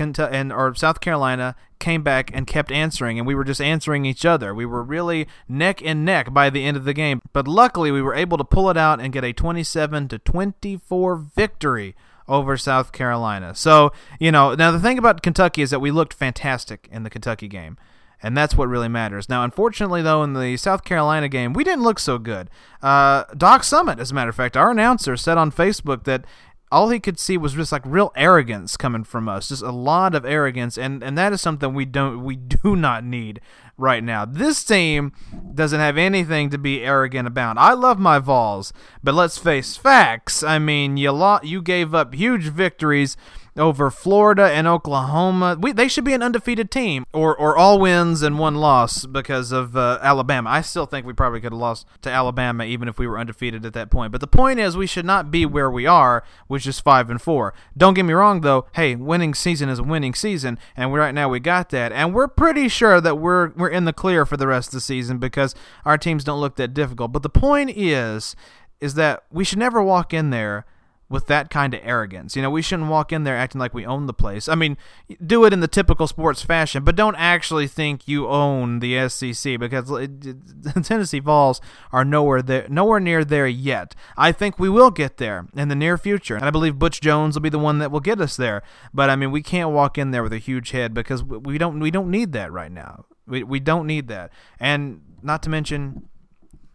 [0.00, 4.06] Kentucky, and or South Carolina came back and kept answering, and we were just answering
[4.06, 4.54] each other.
[4.54, 8.00] We were really neck and neck by the end of the game, but luckily we
[8.00, 11.94] were able to pull it out and get a 27 to 24 victory
[12.26, 13.54] over South Carolina.
[13.54, 17.10] So, you know, now the thing about Kentucky is that we looked fantastic in the
[17.10, 17.76] Kentucky game.
[18.22, 19.30] And that's what really matters.
[19.30, 22.50] Now, unfortunately, though, in the South Carolina game, we didn't look so good.
[22.82, 26.26] Uh, Doc Summit, as a matter of fact, our announcer said on Facebook that
[26.72, 30.14] all he could see was just like real arrogance coming from us, just a lot
[30.14, 33.40] of arrogance, and and that is something we don't we do not need
[33.76, 34.24] right now.
[34.24, 35.12] This team
[35.54, 37.58] doesn't have anything to be arrogant about.
[37.58, 40.42] I love my Vols, but let's face facts.
[40.42, 43.16] I mean, you lot you gave up huge victories
[43.56, 45.56] over Florida and Oklahoma.
[45.60, 49.52] We, they should be an undefeated team, or or all wins and one loss because
[49.52, 50.50] of uh, Alabama.
[50.50, 53.64] I still think we probably could have lost to Alabama even if we were undefeated
[53.64, 54.12] at that point.
[54.12, 57.20] But the point is, we should not be where we are, which is five and
[57.20, 57.54] four.
[57.76, 58.66] Don't get me wrong, though.
[58.72, 62.28] Hey, winning season is a winning season, and right now we got that, and we're
[62.28, 65.54] pretty sure that we're we're in the clear for the rest of the season because
[65.84, 67.12] our teams don't look that difficult.
[67.12, 68.36] But the point is,
[68.80, 70.64] is that we should never walk in there
[71.10, 72.36] with that kind of arrogance.
[72.36, 74.48] You know, we shouldn't walk in there acting like we own the place.
[74.48, 74.78] I mean,
[75.24, 79.58] do it in the typical sports fashion, but don't actually think you own the SEC
[79.58, 79.90] because
[80.84, 83.96] Tennessee Vols are nowhere there, nowhere near there yet.
[84.16, 87.34] I think we will get there in the near future, and I believe Butch Jones
[87.34, 88.62] will be the one that will get us there.
[88.94, 91.80] But I mean, we can't walk in there with a huge head because we don't
[91.80, 93.06] we don't need that right now.
[93.26, 96.08] We we don't need that, and not to mention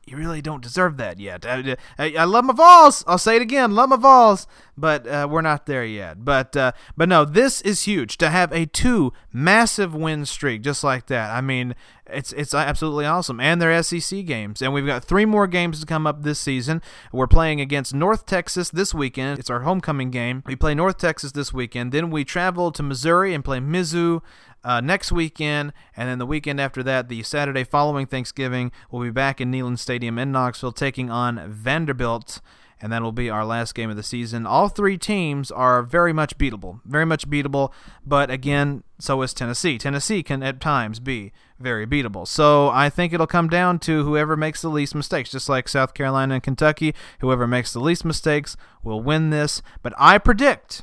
[0.05, 1.45] you really don't deserve that yet.
[1.45, 3.03] I, I, I, love my Vols.
[3.07, 4.45] I'll say it again, love my Vols,
[4.77, 6.23] but uh, we're not there yet.
[6.23, 10.83] But uh, but no, this is huge to have a two massive win streak just
[10.83, 11.31] like that.
[11.31, 11.73] I mean,
[12.05, 15.85] it's it's absolutely awesome, and they're SEC games, and we've got three more games to
[15.87, 16.83] come up this season.
[17.11, 19.39] We're playing against North Texas this weekend.
[19.39, 20.43] It's our homecoming game.
[20.45, 21.91] We play North Texas this weekend.
[21.91, 24.21] Then we travel to Missouri and play Mizzou
[24.65, 29.11] uh, next weekend, and then the weekend after that, the Saturday following Thanksgiving, we'll be
[29.11, 32.41] back in Neyland Stadium in Knoxville taking on Vanderbilt,
[32.81, 34.47] and that will be our last game of the season.
[34.47, 37.71] All three teams are very much beatable, very much beatable,
[38.03, 39.77] but again, so is Tennessee.
[39.77, 42.27] Tennessee can at times be very beatable.
[42.27, 45.93] So I think it'll come down to whoever makes the least mistakes, just like South
[45.93, 46.95] Carolina and Kentucky.
[47.19, 49.61] Whoever makes the least mistakes will win this.
[49.83, 50.81] But I predict,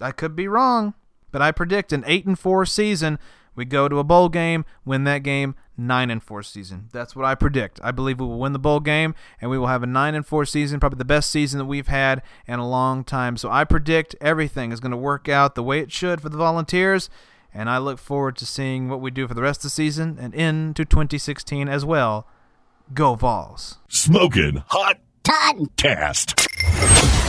[0.00, 0.94] I could be wrong,
[1.30, 3.18] but I predict an eight and four season.
[3.54, 6.88] We go to a bowl game, win that game, nine and four season.
[6.92, 7.80] That's what I predict.
[7.82, 10.26] I believe we will win the bowl game, and we will have a nine and
[10.26, 13.36] four season, probably the best season that we've had in a long time.
[13.36, 16.36] So I predict everything is going to work out the way it should for the
[16.36, 17.08] Volunteers,
[17.52, 20.18] and I look forward to seeing what we do for the rest of the season
[20.20, 22.26] and into 2016 as well.
[22.92, 23.78] Go Vols!
[23.88, 27.25] Smoking hot Toddcast.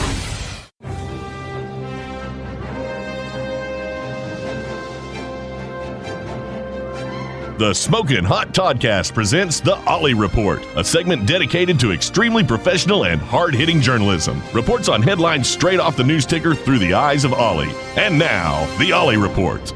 [7.57, 13.19] The Smokin' Hot Toddcast presents The Ollie Report, a segment dedicated to extremely professional and
[13.19, 14.43] hard hitting journalism.
[14.53, 17.73] Reports on headlines straight off the news ticker through the eyes of Ollie.
[17.95, 19.73] And now, The Ollie Report.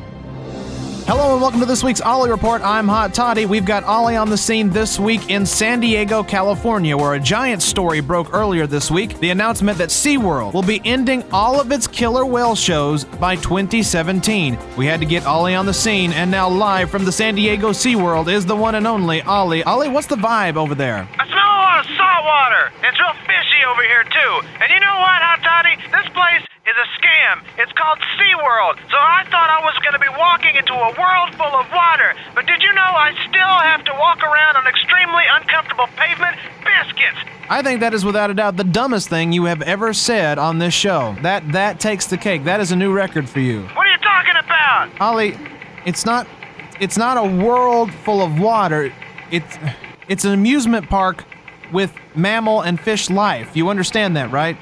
[1.14, 2.62] Hello and welcome to this week's Ollie Report.
[2.62, 3.46] I'm Hot Toddy.
[3.46, 7.62] We've got Ollie on the scene this week in San Diego, California, where a giant
[7.62, 9.20] story broke earlier this week.
[9.20, 14.58] The announcement that SeaWorld will be ending all of its killer whale shows by 2017.
[14.78, 17.72] We had to get Ollie on the scene, and now live from the San Diego
[17.72, 19.64] SeaWorld is the one and only Ollie.
[19.64, 21.10] Ollie, what's the vibe over there?
[21.20, 22.72] I smell a lot of salt water.
[22.88, 24.48] It's real fishy over here, too.
[24.62, 25.76] And you know what, Hot Toddy?
[25.92, 27.44] This place is a scam.
[27.60, 28.80] It's called SeaWorld.
[28.88, 32.16] So I thought I was going to be walking into a world full of water.
[32.34, 36.38] But did you know I still have to walk around on extremely uncomfortable pavement?
[36.64, 37.20] Biscuits!
[37.50, 40.60] I think that is without a doubt the dumbest thing you have ever said on
[40.60, 41.16] this show.
[41.22, 42.46] That that takes the cake.
[42.46, 43.64] That is a new record for you.
[43.76, 44.90] What are you talking about?
[45.02, 45.38] Ollie,
[45.86, 46.28] it's not
[46.80, 48.94] it's not a world full of water.
[49.32, 49.58] It's
[50.08, 51.26] it's an amusement park
[51.74, 53.56] with mammal and fish life.
[53.56, 54.58] You understand that, right?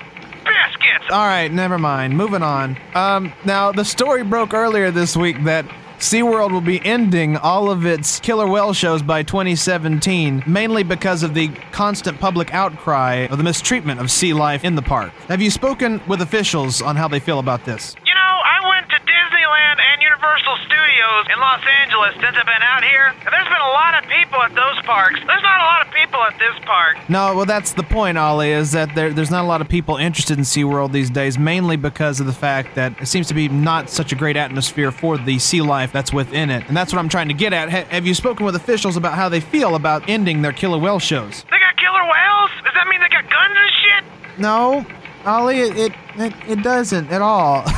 [0.66, 1.06] Biscuits!
[1.12, 2.16] All right, never mind.
[2.18, 2.78] Moving on.
[2.96, 5.66] Um, now the story broke earlier this week that
[6.00, 11.34] SeaWorld will be ending all of its killer whale shows by 2017, mainly because of
[11.34, 15.12] the constant public outcry of the mistreatment of sea life in the park.
[15.28, 17.96] Have you spoken with officials on how they feel about this?
[18.08, 22.64] You know, I went to Disneyland and Universal Studios in Los Angeles since I've been
[22.64, 25.20] out here, and there's been a lot of people at those parks.
[25.28, 26.98] There's not a lot of people at this park.
[27.10, 29.98] No, well, that's the point, Ollie, is that there, there's not a lot of people
[29.98, 33.48] interested in SeaWorld these days, mainly because of the fact that it seems to be
[33.48, 36.68] not such a great atmosphere for the sea life that's within it.
[36.68, 37.70] And that's what I'm trying to get at.
[37.70, 41.00] Ha- have you spoken with officials about how they feel about ending their killer whale
[41.00, 41.44] shows?
[41.52, 42.52] They got killer whales?
[42.64, 44.40] Does that mean they got guns and shit?
[44.40, 44.86] No,
[45.26, 47.64] Ollie, it, it, it, it doesn't at all.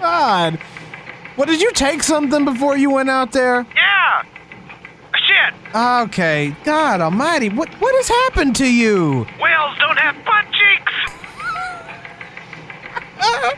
[0.00, 0.58] God.
[1.36, 3.66] What, did you take something before you went out there?
[3.74, 4.22] Yeah.
[5.34, 5.54] Shit.
[5.74, 6.54] Okay.
[6.64, 7.48] God almighty.
[7.48, 9.26] What, what has happened to you?
[9.40, 10.92] Whales don't have butt cheeks.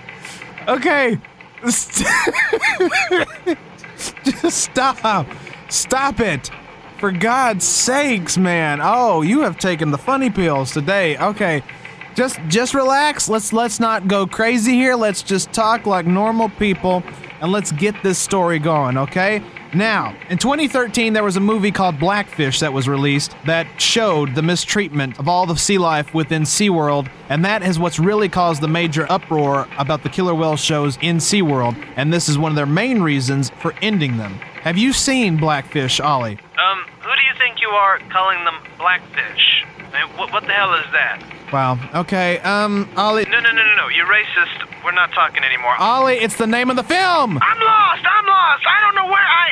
[0.69, 1.17] Okay.
[4.25, 5.29] Just stop.
[5.69, 6.51] Stop it.
[6.99, 8.81] For God's sakes, man.
[8.83, 11.17] Oh, you have taken the funny pills today.
[11.19, 11.62] Okay.
[12.17, 13.29] Just just relax.
[13.29, 14.97] Let's let's not go crazy here.
[14.97, 17.05] Let's just talk like normal people
[17.41, 19.43] and let's get this story going, okay?
[19.74, 24.42] Now, in 2013, there was a movie called Blackfish that was released that showed the
[24.42, 28.68] mistreatment of all the sea life within SeaWorld, and that is what's really caused the
[28.68, 32.66] major uproar about the killer whale shows in SeaWorld, and this is one of their
[32.66, 34.35] main reasons for ending them.
[34.62, 36.38] Have you seen Blackfish, Ollie?
[36.59, 39.64] Um, who do you think you are calling them blackfish?
[39.79, 41.22] I mean, what, what the hell is that?
[41.52, 41.79] Wow.
[41.94, 43.24] Okay, um, Ollie.
[43.31, 43.88] No, no, no, no, no.
[43.88, 44.66] You're racist.
[44.85, 45.74] We're not talking anymore.
[45.79, 47.38] Ollie, it's the name of the film!
[47.42, 48.05] I'm lost!
[48.07, 48.64] I'm lost!
[48.66, 49.48] I don't know where I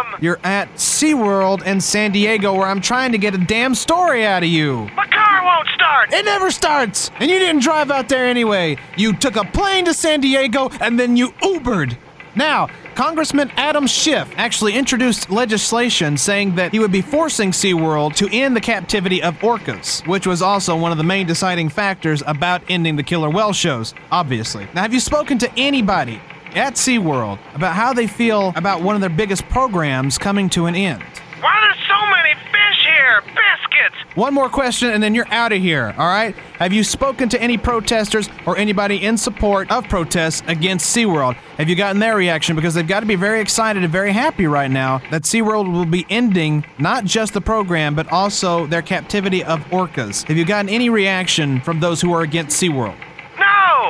[0.00, 0.07] am!
[0.20, 4.42] You're at SeaWorld in San Diego where I'm trying to get a damn story out
[4.42, 4.88] of you.
[4.96, 6.12] My car won't start!
[6.12, 7.10] It never starts.
[7.20, 8.78] And you didn't drive out there anyway.
[8.96, 11.96] You took a plane to San Diego and then you Ubered.
[12.34, 18.28] Now, Congressman Adam Schiff actually introduced legislation saying that he would be forcing SeaWorld to
[18.32, 22.60] end the captivity of orcas, which was also one of the main deciding factors about
[22.68, 24.66] ending the killer whale shows, obviously.
[24.74, 26.20] Now, have you spoken to anybody
[26.56, 30.74] at SeaWorld about how they feel about one of their biggest programs coming to an
[30.74, 31.02] end?
[31.40, 33.22] Why are there so many fish here?
[33.22, 34.16] Biscuits!
[34.16, 36.34] One more question and then you're out of here, all right?
[36.58, 41.34] Have you spoken to any protesters or anybody in support of protests against SeaWorld?
[41.58, 42.56] Have you gotten their reaction?
[42.56, 45.86] Because they've got to be very excited and very happy right now that SeaWorld will
[45.86, 50.26] be ending not just the program, but also their captivity of orcas.
[50.26, 52.98] Have you gotten any reaction from those who are against SeaWorld?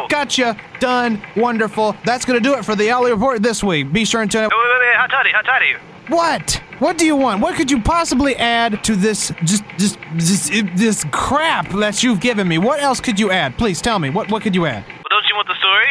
[0.09, 0.57] Gotcha.
[0.81, 1.21] Done.
[1.37, 1.97] Wonderful.
[2.05, 3.93] That's going to do it for the Ollie Report this week.
[3.93, 5.75] Be sure and tune Wait, wait, wait, hot toddy, hot toddy.
[6.09, 6.63] what?
[6.79, 7.41] What do you want?
[7.43, 12.47] What could you possibly add to this just just just this crap that you've given
[12.47, 12.57] me?
[12.59, 13.57] What else could you add?
[13.59, 14.11] Please tell me.
[14.11, 14.85] What what could you add?
[14.87, 15.87] Well, don't you want the story?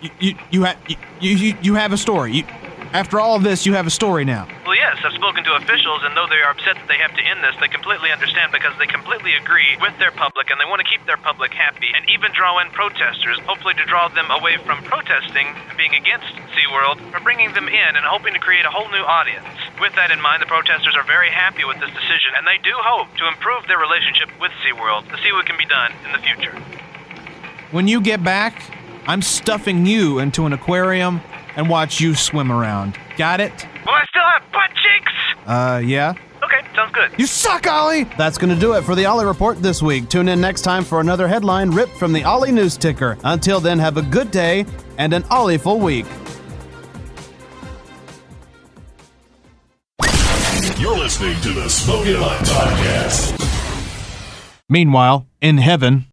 [0.00, 2.32] You you you have you, you you have a story.
[2.32, 2.44] You,
[2.92, 4.48] after all of this, you have a story now.
[4.64, 7.22] Well, yes, I've spoken to officials, and though they are upset that they have to
[7.22, 10.80] end this, they completely understand because they completely agree with their public, and they want
[10.80, 14.56] to keep their public happy, and even draw in protesters, hopefully to draw them away
[14.64, 18.70] from protesting and being against SeaWorld, for bringing them in and hoping to create a
[18.70, 19.46] whole new audience.
[19.80, 22.72] With that in mind, the protesters are very happy with this decision, and they do
[22.74, 26.18] hope to improve their relationship with SeaWorld to see what can be done in the
[26.18, 26.56] future.
[27.70, 28.62] When you get back,
[29.06, 31.20] I'm stuffing you into an aquarium
[31.58, 32.96] and watch you swim around.
[33.18, 33.52] Got it?
[33.84, 35.12] Will I still have butt cheeks?
[35.44, 36.14] Uh, yeah.
[36.42, 37.10] Okay, sounds good.
[37.18, 38.04] You suck, Ollie!
[38.16, 40.08] That's going to do it for the Ollie Report this week.
[40.08, 43.18] Tune in next time for another headline ripped from the Ollie News Ticker.
[43.24, 44.64] Until then, have a good day
[44.98, 46.06] and an Ollie-ful week.
[50.78, 53.34] You're listening to the Smoking Hot Podcast.
[54.68, 56.07] Meanwhile, in heaven.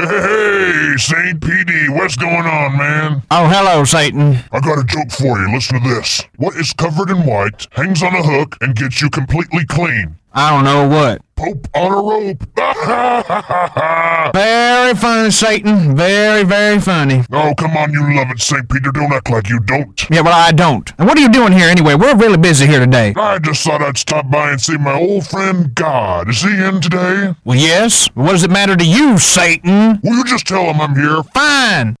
[0.00, 1.40] Hey, St.
[1.40, 3.22] Petey, what's going on, man?
[3.30, 4.38] Oh, hello, Satan.
[4.50, 5.52] I got a joke for you.
[5.52, 6.22] Listen to this.
[6.36, 10.16] What is covered in white, hangs on a hook, and gets you completely clean?
[10.32, 11.22] I don't know what.
[11.34, 12.46] Pope on a rope.
[14.34, 15.96] Very funny, Satan.
[15.96, 17.24] Very, very funny.
[17.32, 18.68] oh, come on, you love it, St.
[18.68, 18.92] Peter.
[18.92, 20.08] Don't act like you don't.
[20.10, 20.92] Yeah, well, I don't.
[20.98, 21.94] And what are you doing here anyway?
[21.94, 23.14] We're really busy here today.
[23.16, 26.28] I just thought I'd stop by and see my old friend God.
[26.28, 27.34] Is he in today?
[27.44, 28.08] Well, yes.
[28.14, 29.98] What does it matter to you, Satan?
[30.04, 31.22] Will you just tell him I'm here?
[31.34, 31.96] Fine.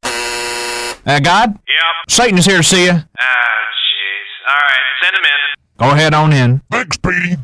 [1.06, 1.50] Uh, God?
[1.50, 2.10] Yep.
[2.10, 2.92] Satan is here to see you.
[2.92, 4.30] Ah, jeez.
[4.48, 5.40] All right, send him in.
[5.78, 6.60] Go ahead on in.
[6.70, 7.36] Thanks, Petey.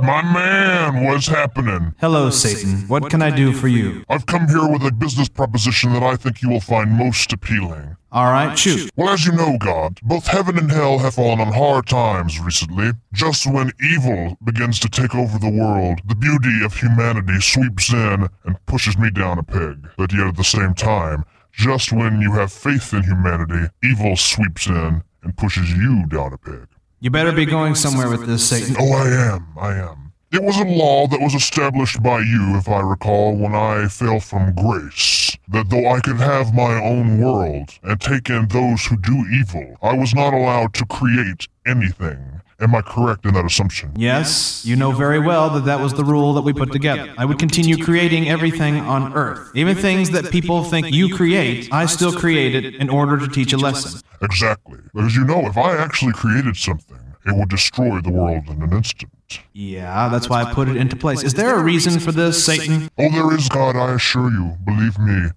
[0.00, 1.94] God, my man, what's happening?
[2.00, 2.86] Hello, Satan.
[2.88, 4.04] What can I do for you?
[4.08, 7.96] I've come here with a business proposition that I think you will find most appealing.
[8.12, 8.90] All right, shoot.
[8.96, 12.92] Well, as you know, God, both heaven and hell have fallen on hard times recently.
[13.12, 18.28] Just when evil begins to take over the world, the beauty of humanity sweeps in
[18.44, 19.88] and pushes me down a peg.
[19.96, 24.66] But yet at the same time, just when you have faith in humanity, evil sweeps
[24.66, 26.68] in and pushes you down a peg.
[26.98, 28.74] You better be going somewhere with this, Satan.
[28.78, 30.12] Oh, I am, I am.
[30.32, 34.18] It was a law that was established by you, if I recall, when I fell
[34.18, 35.36] from grace.
[35.48, 39.76] That though I could have my own world and take in those who do evil,
[39.82, 42.35] I was not allowed to create anything.
[42.58, 43.92] Am I correct in that assumption?
[43.96, 47.12] Yes, you know very well that that was the rule that we put together.
[47.18, 49.50] I would continue creating everything on Earth.
[49.54, 53.52] Even things that people think you create, I still create it in order to teach
[53.52, 54.00] a lesson.
[54.22, 54.78] Exactly.
[54.94, 58.72] Because you know, if I actually created something, it would destroy the world in an
[58.72, 59.12] instant.
[59.52, 61.22] Yeah, that's why I put it into place.
[61.22, 62.88] Is there a reason for this, Satan?
[62.96, 64.56] Oh, there is, God, I assure you.
[64.64, 65.30] Believe me,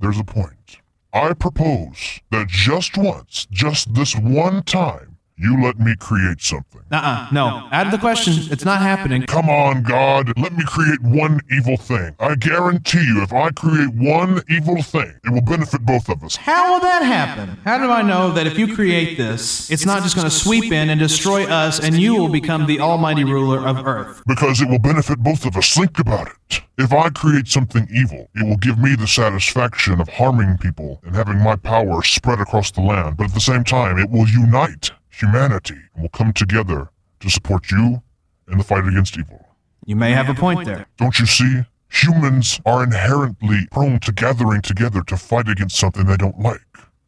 [0.00, 0.78] there's a point.
[1.12, 6.80] I propose that just once, just this one time, you let me create something.
[6.90, 7.68] Uh-uh, no.
[7.70, 8.34] Out of the question.
[8.50, 9.22] It's not happening.
[9.24, 10.32] Come on, God.
[10.38, 12.14] Let me create one evil thing.
[12.18, 16.36] I guarantee you, if I create one evil thing, it will benefit both of us.
[16.36, 17.58] How will that happen?
[17.64, 20.72] How do I know that if you create this, it's not just going to sweep
[20.72, 24.22] in and destroy us and you will become the almighty ruler of Earth?
[24.26, 25.74] Because it will benefit both of us.
[25.74, 26.62] Think about it.
[26.78, 31.14] If I create something evil, it will give me the satisfaction of harming people and
[31.14, 33.16] having my power spread across the land.
[33.16, 34.90] But at the same time, it will unite
[35.20, 36.90] humanity will come together
[37.20, 38.02] to support you
[38.50, 39.46] in the fight against evil.
[39.84, 40.86] You may have a point there.
[40.98, 41.62] Don't you see?
[41.88, 46.60] Humans are inherently prone to gathering together to fight against something they don't like.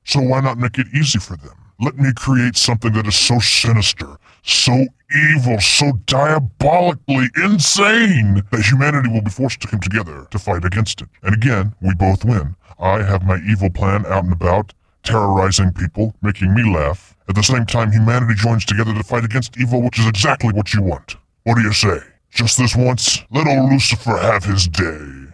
[0.04, 1.54] So why not make it easy for them?
[1.80, 9.08] Let me create something that is so sinister, so evil so diabolically insane that humanity
[9.08, 11.08] will be forced to come together to fight against it.
[11.22, 12.56] And again, we both win.
[12.78, 17.16] I have my evil plan out and about, terrorizing people, making me laugh.
[17.28, 20.72] At the same time, humanity joins together to fight against evil, which is exactly what
[20.72, 21.16] you want.
[21.44, 21.98] What do you say?
[22.30, 23.22] Just this once?
[23.30, 25.32] Let old Lucifer have his day.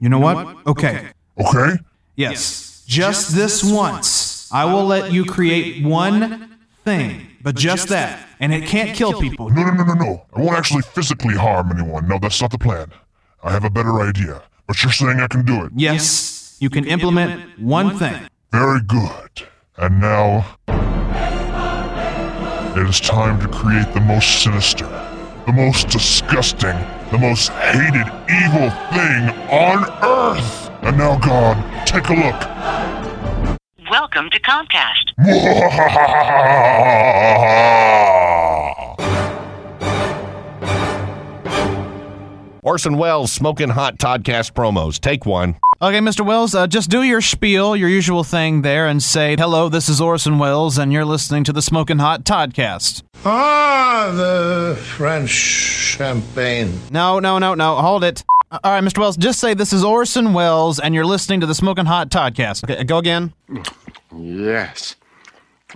[0.00, 0.66] You know what?
[0.66, 1.10] Okay.
[1.38, 1.76] Okay?
[2.16, 2.84] Yes.
[2.86, 8.26] Just this once, I will let you create one thing, but just that.
[8.40, 9.50] And it can't kill people.
[9.50, 10.26] No, no, no, no, no.
[10.34, 12.08] I won't actually physically harm anyone.
[12.08, 12.92] No, that's not the plan.
[13.42, 14.42] I have a better idea.
[14.66, 15.72] But you're saying I can do it.
[15.76, 18.28] Yes, you can implement one thing.
[18.52, 19.46] Very good.
[19.76, 20.57] And now.
[22.78, 24.86] It is time to create the most sinister,
[25.46, 26.78] the most disgusting,
[27.10, 30.70] the most hated evil thing on Earth!
[30.82, 31.56] And now, God,
[31.88, 32.40] take a look.
[33.90, 35.10] Welcome to Comcast.
[42.62, 45.00] Orson Welles smoking hot Toddcast promos.
[45.00, 45.56] Take one.
[45.80, 46.26] Okay, Mr.
[46.26, 50.00] Wells, uh, just do your spiel, your usual thing there, and say, hello, this is
[50.00, 53.04] Orson Welles, and you're listening to the Smoking Hot Toddcast.
[53.24, 56.80] Ah, the French champagne.
[56.90, 58.24] No, no, no, no, hold it.
[58.50, 58.98] Uh, All right, Mr.
[58.98, 62.64] Wells, just say this is Orson Welles, and you're listening to the Smoking Hot Toddcast.
[62.64, 63.32] Okay, go again.
[64.16, 64.96] Yes.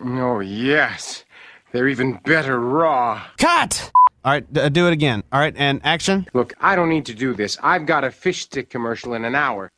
[0.04, 1.24] Oh, yes.
[1.70, 3.22] They're even better raw.
[3.38, 3.92] Cut!
[4.24, 5.22] All right, d- do it again.
[5.30, 6.26] All right, and action.
[6.34, 7.56] Look, I don't need to do this.
[7.62, 9.70] I've got a fish stick commercial in an hour.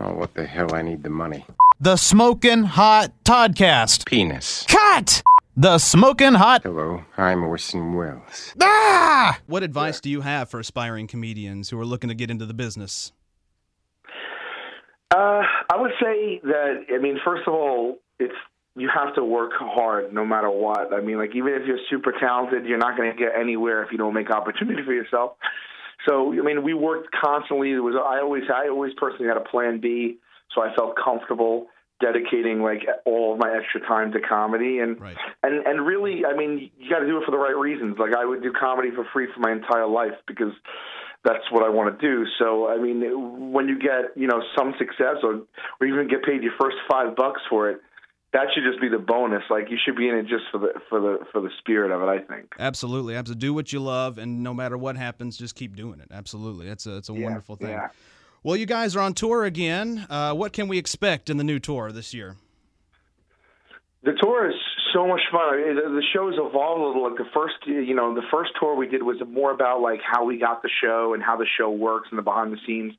[0.00, 0.74] Oh, what the hell?
[0.74, 1.44] I need the money.
[1.80, 4.06] The Smoking Hot Toddcast.
[4.06, 4.64] Penis.
[4.68, 5.24] Cut!
[5.56, 6.62] The Smoking Hot.
[6.62, 8.54] Hello, I'm Orson Welles.
[8.62, 9.40] Ah!
[9.46, 12.54] What advice do you have for aspiring comedians who are looking to get into the
[12.54, 13.10] business?
[15.10, 18.34] Uh, I would say that I mean, first of all, it's
[18.76, 20.92] you have to work hard no matter what.
[20.94, 23.90] I mean, like even if you're super talented, you're not going to get anywhere if
[23.90, 25.32] you don't make opportunity for yourself.
[26.08, 27.72] So I mean, we worked constantly.
[27.72, 30.18] It was I always I always personally had a plan B,
[30.54, 31.66] so I felt comfortable
[32.00, 35.16] dedicating like all of my extra time to comedy and right.
[35.42, 37.96] and and really I mean you got to do it for the right reasons.
[37.98, 40.52] Like I would do comedy for free for my entire life because
[41.24, 42.24] that's what I want to do.
[42.38, 45.42] So I mean, when you get you know some success or
[45.80, 47.80] or even get paid your first five bucks for it,
[48.32, 49.42] that should just be the bonus.
[49.50, 52.02] Like you should be in it just for the for the for the spirit of
[52.02, 52.06] it.
[52.06, 52.54] I think.
[52.58, 53.40] Absolutely, absolutely.
[53.40, 56.08] Do what you love, and no matter what happens, just keep doing it.
[56.10, 57.70] Absolutely, it's a it's a wonderful thing.
[57.70, 57.88] yeah.
[58.42, 60.06] Well, you guys are on tour again.
[60.08, 62.36] Uh, what can we expect in the new tour this year?
[64.04, 64.56] The tour is
[64.92, 65.54] so much fun.
[65.54, 67.02] I mean, the the show's evolved a little.
[67.08, 70.24] Like the first, you know, the first tour we did was more about like how
[70.24, 72.92] we got the show and how the show works and the behind the scenes.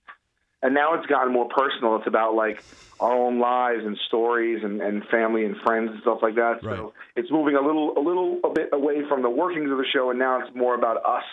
[0.62, 1.95] And now it's gotten more personal.
[1.97, 2.62] It's about like
[2.99, 6.60] our own lives and stories and, and family and friends and stuff like that.
[6.62, 9.86] So it's moving a little, a little, a bit away from the workings of the
[9.93, 11.24] show, and now it's more about us.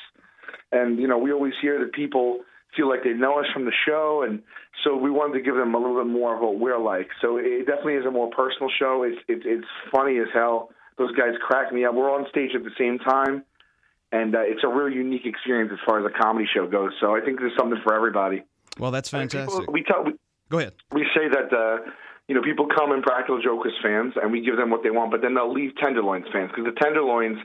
[0.70, 2.40] And you know, we always hear that people
[2.76, 4.42] feel like they know us from the show, and
[4.84, 7.08] so we wanted to give them a little bit more of what we're like.
[7.20, 9.02] So it definitely is a more personal show.
[9.02, 10.70] It's it's it's funny as hell.
[10.98, 11.94] Those guys crack me up.
[11.94, 13.44] We're on stage at the same time,
[14.12, 16.92] and uh, it's a really unique experience as far as a comedy show goes.
[17.00, 18.44] So I think there's something for everybody.
[18.78, 19.58] Well, that's fantastic.
[19.60, 20.12] People, we tell we,
[20.50, 20.74] Go ahead.
[20.92, 21.90] we say that uh,
[22.28, 25.22] you know people come Impractical Jokers fans, and we give them what they want, but
[25.22, 27.38] then they'll leave Tenderloins fans because the Tenderloins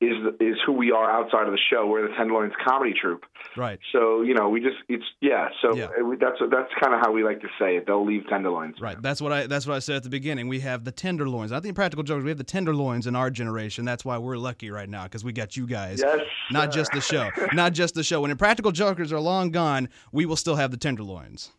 [0.00, 1.86] is is who we are outside of the show.
[1.86, 3.24] We're the Tenderloins comedy troupe.
[3.56, 3.80] Right.
[3.92, 5.48] So you know we just it's yeah.
[5.60, 7.86] So uh, we- that's that's kind of how we like to say it.
[7.86, 8.76] They'll leave Tenderloins.
[8.80, 9.00] Right.
[9.02, 9.46] That's what I.
[9.48, 10.46] That's what I said at the beginning.
[10.46, 11.50] We have the tenderloins.
[11.50, 12.22] I think Practical jokers.
[12.24, 13.84] We have the tenderloins in our generation.
[13.84, 16.00] That's why we're lucky right now because we got you guys.
[16.00, 16.20] Yes,
[16.52, 17.30] Not just the show.
[17.52, 18.20] Not just the show.
[18.20, 21.50] When impractical jokers are long gone, we will still have the tenderloins.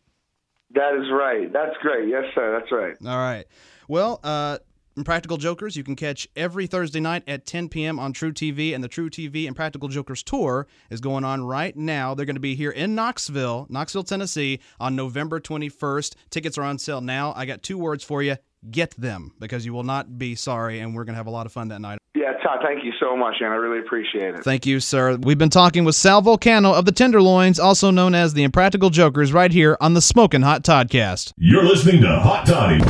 [0.72, 1.52] That is right.
[1.52, 2.08] That's great.
[2.08, 2.58] Yes, sir.
[2.58, 2.96] That's right.
[3.04, 3.44] All right.
[3.88, 4.58] Well, uh,
[5.00, 7.98] Impractical Jokers, you can catch every Thursday night at 10 p.m.
[7.98, 12.14] on Tru TV, and the Tru TV Impractical Jokers tour is going on right now.
[12.14, 16.16] They're going to be here in Knoxville, Knoxville, Tennessee, on November 21st.
[16.28, 17.32] Tickets are on sale now.
[17.34, 18.36] I got two words for you:
[18.70, 21.46] get them, because you will not be sorry, and we're going to have a lot
[21.46, 21.98] of fun that night.
[22.14, 22.58] Yeah, Todd.
[22.62, 24.44] Thank you so much, and I really appreciate it.
[24.44, 25.16] Thank you, sir.
[25.16, 29.32] We've been talking with Sal Vulcano of the Tenderloins, also known as the Impractical Jokers,
[29.32, 31.32] right here on the Smoking Hot Toddcast.
[31.38, 32.80] You're listening to Hot Toddy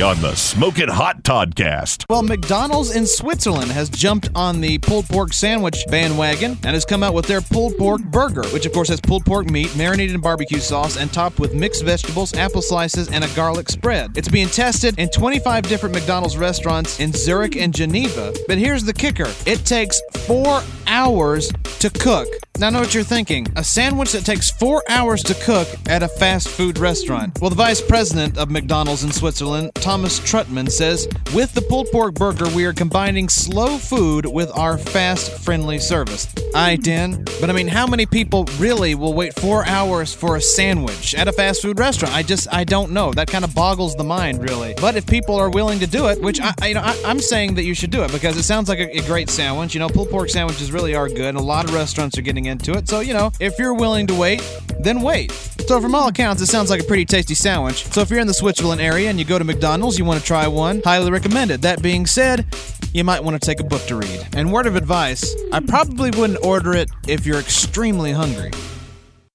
[0.00, 2.04] on the Smoking Hot Toddcast.
[2.08, 7.02] Well, McDonald's in Switzerland has jumped on the pulled pork sandwich bandwagon and has come
[7.02, 10.20] out with their pulled pork burger, which of course has pulled pork meat marinated in
[10.20, 14.16] barbecue sauce and topped with mixed vegetables, apple slices, and a garlic spread.
[14.16, 18.32] It's being tested in 25 different McDonald's restaurants in Zurich and Geneva.
[18.46, 22.28] But here's the kicker it takes four hours to cook.
[22.58, 23.46] Now, I know what you're thinking.
[23.54, 27.40] A sandwich that takes four hours to cook at a fast food restaurant.
[27.40, 32.12] Well, the vice president of McDonald's in Switzerland Thomas Trutman says, With the pulled pork
[32.12, 36.28] burger, we are combining slow food with our fast, friendly service.
[36.54, 36.82] I hmm.
[36.82, 41.14] den, but I mean, how many people really will wait four hours for a sandwich
[41.14, 42.14] at a fast food restaurant?
[42.14, 43.14] I just, I don't know.
[43.14, 44.74] That kind of boggles the mind, really.
[44.78, 47.18] But if people are willing to do it, which I, I you know, I, I'm
[47.18, 49.72] saying that you should do it because it sounds like a, a great sandwich.
[49.72, 52.44] You know, pulled pork sandwiches really are good, and a lot of restaurants are getting
[52.44, 52.90] into it.
[52.90, 54.42] So, you know, if you're willing to wait,
[54.80, 55.32] then wait.
[55.32, 57.84] So, from all accounts, it sounds like a pretty tasty sandwich.
[57.86, 60.26] So, if you're in the Switzerland area and you go to McDonald's, you want to
[60.26, 61.62] try one, highly recommend it.
[61.62, 62.44] That being said,
[62.92, 64.26] you might want to take a book to read.
[64.34, 68.50] And word of advice, I probably wouldn't order it if you're extremely hungry.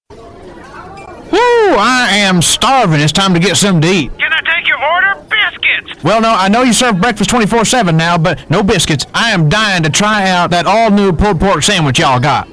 [0.09, 1.39] Woo!
[1.39, 2.99] I am starving.
[2.99, 4.17] It's time to get something to eat.
[4.19, 5.25] Can I take your order?
[5.29, 6.03] Biscuits!
[6.03, 9.05] Well, no, I know you serve breakfast 24 7 now, but no biscuits.
[9.13, 12.47] I am dying to try out that all new pulled pork sandwich y'all got.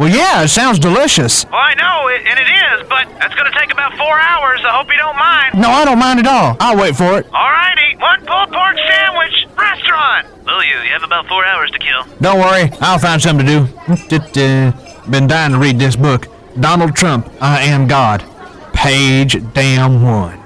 [0.00, 1.44] Well, yeah, it sounds delicious.
[1.44, 4.62] Well, I know, it, and it is, but that's gonna take about four hours.
[4.64, 5.60] I hope you don't mind.
[5.60, 6.56] No, I don't mind at all.
[6.58, 7.26] I'll wait for it.
[7.26, 10.26] Alrighty, one pulled pork sandwich restaurant.
[10.46, 10.78] Will you?
[10.84, 12.04] You have about four hours to kill.
[12.18, 14.72] Don't worry, I'll find something to do.
[15.10, 16.28] Been dying to read this book.
[16.58, 18.24] Donald Trump, I Am God.
[18.72, 20.38] Page damn one.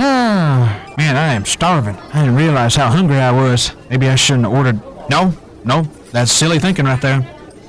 [0.00, 1.96] Ah, man, I am starving.
[2.14, 3.72] I didn't realize how hungry I was.
[3.90, 4.80] Maybe I shouldn't have ordered.
[5.10, 5.34] No,
[5.64, 7.26] no, that's silly thinking right there.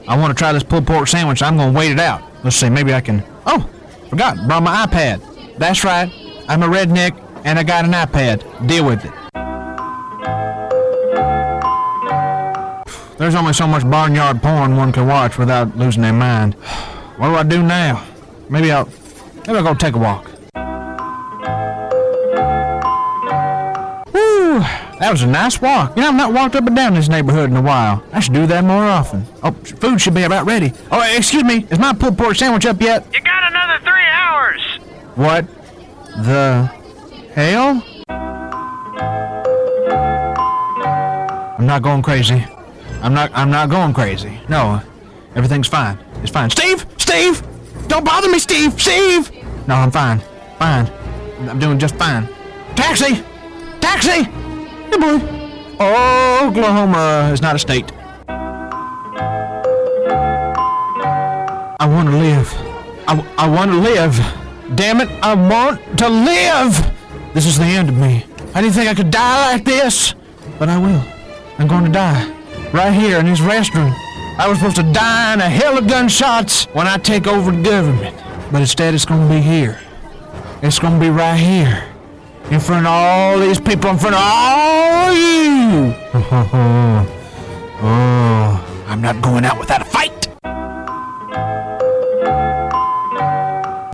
[0.08, 1.42] I want to try this pulled pork sandwich.
[1.42, 2.22] I'm going to wait it out.
[2.44, 3.24] Let's see, maybe I can.
[3.46, 3.68] Oh,
[4.10, 4.38] forgot.
[4.48, 5.58] Brought my iPad.
[5.58, 6.12] That's right.
[6.48, 8.68] I'm a redneck and I got an iPad.
[8.68, 9.12] Deal with it.
[13.18, 16.56] There's only so much barnyard porn one can watch without losing their mind.
[17.16, 18.06] What do I do now?
[18.50, 18.90] Maybe I'll
[19.48, 20.30] maybe I'll go take a walk.
[25.00, 25.96] That was a nice walk.
[25.96, 28.04] You know, I've not walked up and down this neighborhood in a while.
[28.14, 29.26] I should do that more often.
[29.44, 30.72] Oh, food should be about ready.
[30.92, 33.06] Oh, excuse me, is my pulled pork sandwich up yet?
[33.14, 34.62] You got another three hours.
[35.16, 35.48] What
[36.24, 36.72] the
[37.34, 37.84] hell?
[41.58, 42.46] I'm not going crazy.
[43.02, 44.40] I'm not I'm not going crazy.
[44.50, 44.82] No.
[45.36, 45.98] Everything's fine.
[46.22, 46.50] It's fine.
[46.50, 46.86] Steve!
[46.98, 47.44] Steve!
[47.88, 48.80] Don't bother me, Steve!
[48.80, 49.30] Steve!
[49.68, 50.20] No, I'm fine.
[50.58, 50.90] Fine.
[51.50, 52.30] I'm doing just fine.
[52.76, 53.24] Taxi!
[53.82, 54.30] Taxi!
[54.90, 55.20] Hey, boy.
[55.80, 57.92] Oh, Oklahoma is not a state.
[61.78, 62.54] I want to live.
[63.08, 64.16] I, I want to live.
[64.76, 66.74] Damn it, I want to live!
[67.34, 68.26] This is the end of me.
[68.56, 70.16] I didn't think I could die like this,
[70.58, 71.04] but I will.
[71.60, 72.32] I'm going to die.
[72.74, 73.94] Right here in this restroom.
[74.38, 77.62] I was supposed to die in a hell of gunshots when I take over the
[77.62, 78.18] government.
[78.52, 79.80] But instead, it's going to be here.
[80.62, 81.95] It's going to be right here.
[82.52, 85.96] In front of all these people, in front of all you.
[87.82, 90.12] oh, I'm not going out without a fight.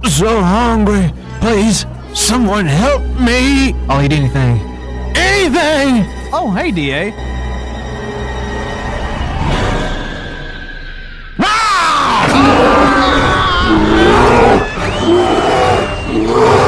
[0.05, 1.13] So hungry.
[1.39, 3.73] Please, someone help me.
[3.73, 4.59] Oh, I'll eat anything.
[5.15, 6.05] Anything!
[6.33, 7.13] Oh, hey, DA.
[11.39, 11.87] Ah!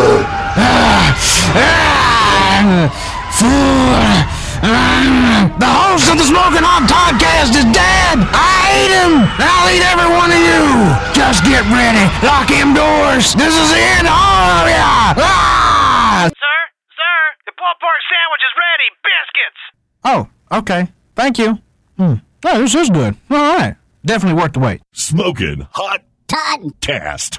[5.62, 8.18] The host of the Smoking Hot Podcast is dead!
[8.34, 9.22] I ate him!
[9.38, 10.66] I'll eat every one of you!
[11.14, 12.10] Just get ready!
[12.26, 13.38] Lock him doors!
[13.38, 15.14] This is the end of all of ya!
[15.22, 16.26] Ah!
[16.26, 16.60] Sir,
[16.98, 18.88] sir, the pulled pork sandwich is ready.
[19.06, 19.62] Biscuits.
[20.10, 20.26] Oh,
[20.58, 20.90] okay.
[21.16, 21.62] Thank you.
[21.98, 22.26] Hmm.
[22.46, 23.16] Oh, this is good.
[23.30, 23.76] All right.
[24.04, 24.82] Definitely worth the wait.
[24.94, 27.38] Smoking Hot Podcast.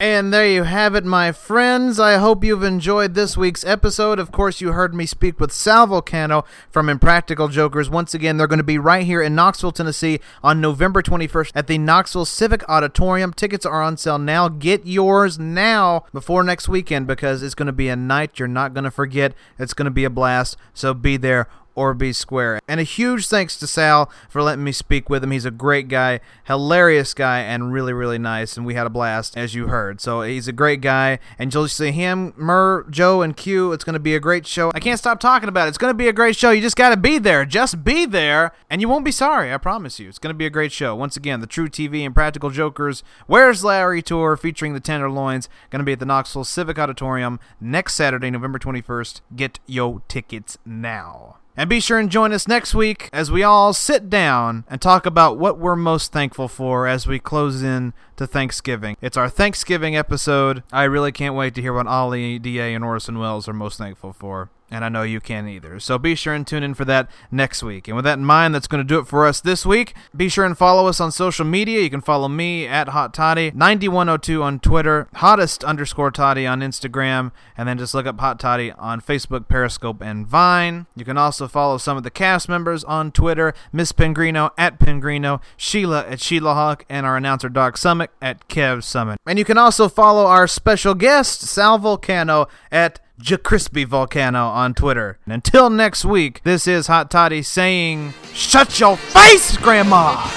[0.00, 2.00] And there you have it, my friends.
[2.00, 4.18] I hope you've enjoyed this week's episode.
[4.18, 7.90] Of course, you heard me speak with Sal Vulcano from Impractical Jokers.
[7.90, 11.66] Once again, they're going to be right here in Knoxville, Tennessee on November 21st at
[11.66, 13.34] the Knoxville Civic Auditorium.
[13.34, 14.48] Tickets are on sale now.
[14.48, 18.72] Get yours now before next weekend because it's going to be a night you're not
[18.72, 19.34] going to forget.
[19.58, 20.56] It's going to be a blast.
[20.72, 22.60] So be there or be square.
[22.68, 25.30] And a huge thanks to Sal for letting me speak with him.
[25.30, 28.56] He's a great guy, hilarious guy, and really, really nice.
[28.56, 30.00] And we had a blast, as you heard.
[30.00, 31.18] So he's a great guy.
[31.38, 33.72] And you'll see him, Murr, Joe, and Q.
[33.72, 34.70] It's going to be a great show.
[34.74, 35.70] I can't stop talking about it.
[35.70, 36.50] It's going to be a great show.
[36.50, 37.44] You just got to be there.
[37.44, 39.52] Just be there, and you won't be sorry.
[39.52, 40.08] I promise you.
[40.08, 40.94] It's going to be a great show.
[40.94, 45.48] Once again, the Tru TV Impractical Jokers Where's Larry tour featuring the Tenderloins.
[45.70, 49.20] Going to be at the Knoxville Civic Auditorium next Saturday, November 21st.
[49.34, 51.39] Get yo tickets now.
[51.60, 55.04] And be sure and join us next week as we all sit down and talk
[55.04, 58.96] about what we're most thankful for as we close in to Thanksgiving.
[59.02, 60.62] It's our Thanksgiving episode.
[60.72, 64.14] I really can't wait to hear what Ollie, DA, and Orson Welles are most thankful
[64.14, 64.48] for.
[64.70, 65.80] And I know you can't either.
[65.80, 67.88] So be sure and tune in for that next week.
[67.88, 69.94] And with that in mind, that's going to do it for us this week.
[70.16, 71.80] Be sure and follow us on social media.
[71.80, 77.32] You can follow me at Hot Toddy, 9102 on Twitter, Hottest underscore Toddy on Instagram,
[77.56, 80.86] and then just look up Hot Toddy on Facebook, Periscope, and Vine.
[80.94, 85.40] You can also follow some of the cast members on Twitter, Miss Pengrino at Pengrino,
[85.56, 89.18] Sheila at Sheila Hawk, and our announcer Doc Summit at Kev Summit.
[89.26, 93.00] And you can also follow our special guest, Sal Vulcano, at
[93.42, 95.18] Crispy Vulcano on Twitter.
[95.24, 100.28] And until next week, this is Hot Toddy saying, Shut your face, Grandma!